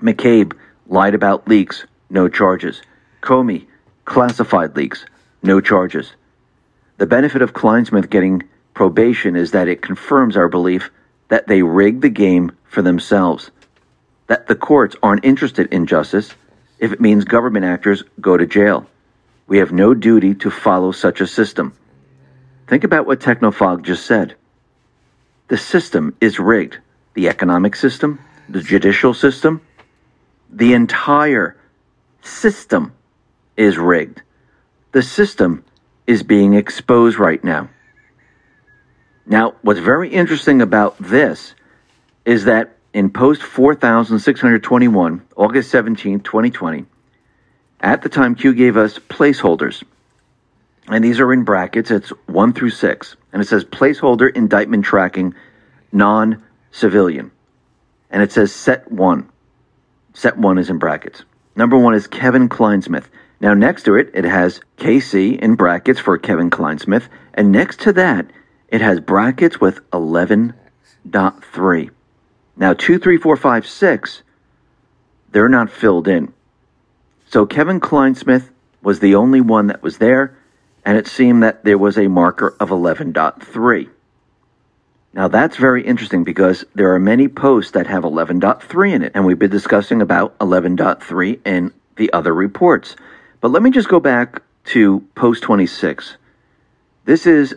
McCabe 0.00 0.52
lied 0.86 1.14
about 1.14 1.48
leaks. 1.48 1.84
No 2.10 2.28
charges. 2.28 2.82
Comey 3.22 3.66
classified 4.04 4.74
leaks. 4.76 5.04
No 5.42 5.60
charges. 5.60 6.12
The 6.98 7.06
benefit 7.06 7.42
of 7.42 7.52
Clinesmith 7.52 8.10
getting 8.10 8.42
probation 8.74 9.36
is 9.36 9.52
that 9.52 9.68
it 9.68 9.82
confirms 9.82 10.36
our 10.36 10.48
belief 10.48 10.90
that 11.28 11.46
they 11.46 11.62
rigged 11.62 12.02
the 12.02 12.10
game 12.10 12.52
for 12.64 12.82
themselves, 12.82 13.50
that 14.26 14.48
the 14.48 14.56
courts 14.56 14.96
aren't 15.02 15.24
interested 15.24 15.72
in 15.72 15.86
justice, 15.86 16.34
if 16.78 16.92
it 16.92 17.00
means 17.00 17.24
government 17.24 17.64
actors 17.64 18.02
go 18.20 18.36
to 18.36 18.46
jail. 18.46 18.86
We 19.46 19.58
have 19.58 19.70
no 19.70 19.94
duty 19.94 20.34
to 20.34 20.50
follow 20.50 20.92
such 20.92 21.20
a 21.20 21.26
system. 21.26 21.72
Think 22.70 22.84
about 22.84 23.04
what 23.04 23.18
Technofog 23.18 23.82
just 23.82 24.06
said. 24.06 24.36
The 25.48 25.58
system 25.58 26.14
is 26.20 26.38
rigged. 26.38 26.78
The 27.14 27.28
economic 27.28 27.74
system, 27.74 28.20
the 28.48 28.62
judicial 28.62 29.12
system, 29.12 29.60
the 30.48 30.72
entire 30.74 31.56
system 32.22 32.92
is 33.56 33.76
rigged. 33.76 34.22
The 34.92 35.02
system 35.02 35.64
is 36.06 36.22
being 36.22 36.54
exposed 36.54 37.18
right 37.18 37.42
now. 37.42 37.70
Now, 39.26 39.56
what's 39.62 39.80
very 39.80 40.10
interesting 40.10 40.62
about 40.62 40.96
this 41.00 41.56
is 42.24 42.44
that 42.44 42.76
in 42.94 43.10
post 43.10 43.42
4621, 43.42 45.22
August 45.34 45.72
17, 45.72 46.20
2020, 46.20 46.84
at 47.80 48.02
the 48.02 48.08
time 48.08 48.36
Q 48.36 48.54
gave 48.54 48.76
us 48.76 49.00
placeholders. 49.00 49.82
And 50.90 51.04
these 51.04 51.20
are 51.20 51.32
in 51.32 51.44
brackets, 51.44 51.90
it's 51.90 52.10
1 52.26 52.52
through 52.52 52.70
6. 52.70 53.16
And 53.32 53.40
it 53.40 53.46
says 53.46 53.64
placeholder 53.64 54.34
indictment 54.34 54.84
tracking 54.84 55.34
non 55.92 56.42
civilian. 56.72 57.30
And 58.10 58.22
it 58.22 58.32
says 58.32 58.52
set 58.52 58.90
1. 58.90 59.30
Set 60.14 60.36
1 60.36 60.58
is 60.58 60.68
in 60.68 60.78
brackets. 60.78 61.22
Number 61.54 61.78
1 61.78 61.94
is 61.94 62.08
Kevin 62.08 62.48
Clinesmith. 62.48 63.04
Now, 63.40 63.54
next 63.54 63.84
to 63.84 63.94
it, 63.94 64.10
it 64.12 64.24
has 64.24 64.60
KC 64.76 65.38
in 65.38 65.54
brackets 65.54 66.00
for 66.00 66.18
Kevin 66.18 66.50
Clinesmith. 66.50 67.04
And 67.34 67.52
next 67.52 67.80
to 67.80 67.92
that, 67.94 68.26
it 68.68 68.80
has 68.80 69.00
brackets 69.00 69.60
with 69.60 69.88
11.3. 69.90 71.90
Now, 72.56 72.74
two, 72.74 72.98
three, 72.98 73.16
four, 73.16 73.36
five, 73.36 73.66
six, 73.66 74.22
they're 75.30 75.48
not 75.48 75.70
filled 75.70 76.08
in. 76.08 76.32
So 77.28 77.46
Kevin 77.46 77.80
Clinesmith 77.80 78.50
was 78.82 79.00
the 79.00 79.14
only 79.14 79.40
one 79.40 79.68
that 79.68 79.82
was 79.82 79.98
there, 79.98 80.36
and 80.84 80.96
it 80.96 81.06
seemed 81.06 81.42
that 81.42 81.64
there 81.64 81.78
was 81.78 81.98
a 81.98 82.08
marker 82.08 82.56
of 82.60 82.70
11.3. 82.70 83.90
Now, 85.12 85.26
that's 85.28 85.56
very 85.56 85.84
interesting 85.84 86.22
because 86.22 86.64
there 86.74 86.94
are 86.94 87.00
many 87.00 87.26
posts 87.26 87.72
that 87.72 87.88
have 87.88 88.04
11.3 88.04 88.92
in 88.92 89.02
it, 89.02 89.12
and 89.14 89.26
we've 89.26 89.38
been 89.38 89.50
discussing 89.50 90.00
about 90.00 90.38
11.3 90.38 91.40
in 91.44 91.72
the 91.96 92.12
other 92.12 92.32
reports. 92.32 92.94
But 93.40 93.50
let 93.50 93.62
me 93.62 93.70
just 93.70 93.88
go 93.88 93.98
back 93.98 94.42
to 94.66 95.00
post 95.14 95.42
26. 95.42 96.16
This 97.06 97.26
is 97.26 97.54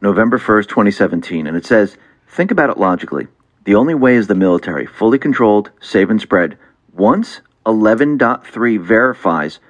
November 0.00 0.38
1st, 0.38 0.68
2017, 0.68 1.46
and 1.46 1.56
it 1.56 1.66
says, 1.66 1.96
think 2.26 2.50
about 2.50 2.70
it 2.70 2.78
logically. 2.78 3.28
The 3.64 3.74
only 3.74 3.94
way 3.94 4.16
is 4.16 4.26
the 4.26 4.34
military, 4.34 4.86
fully 4.86 5.18
controlled, 5.18 5.70
save 5.80 6.10
and 6.10 6.20
spread. 6.20 6.58
Once 6.92 7.42
11.3 7.66 8.80
verifies 8.80 9.60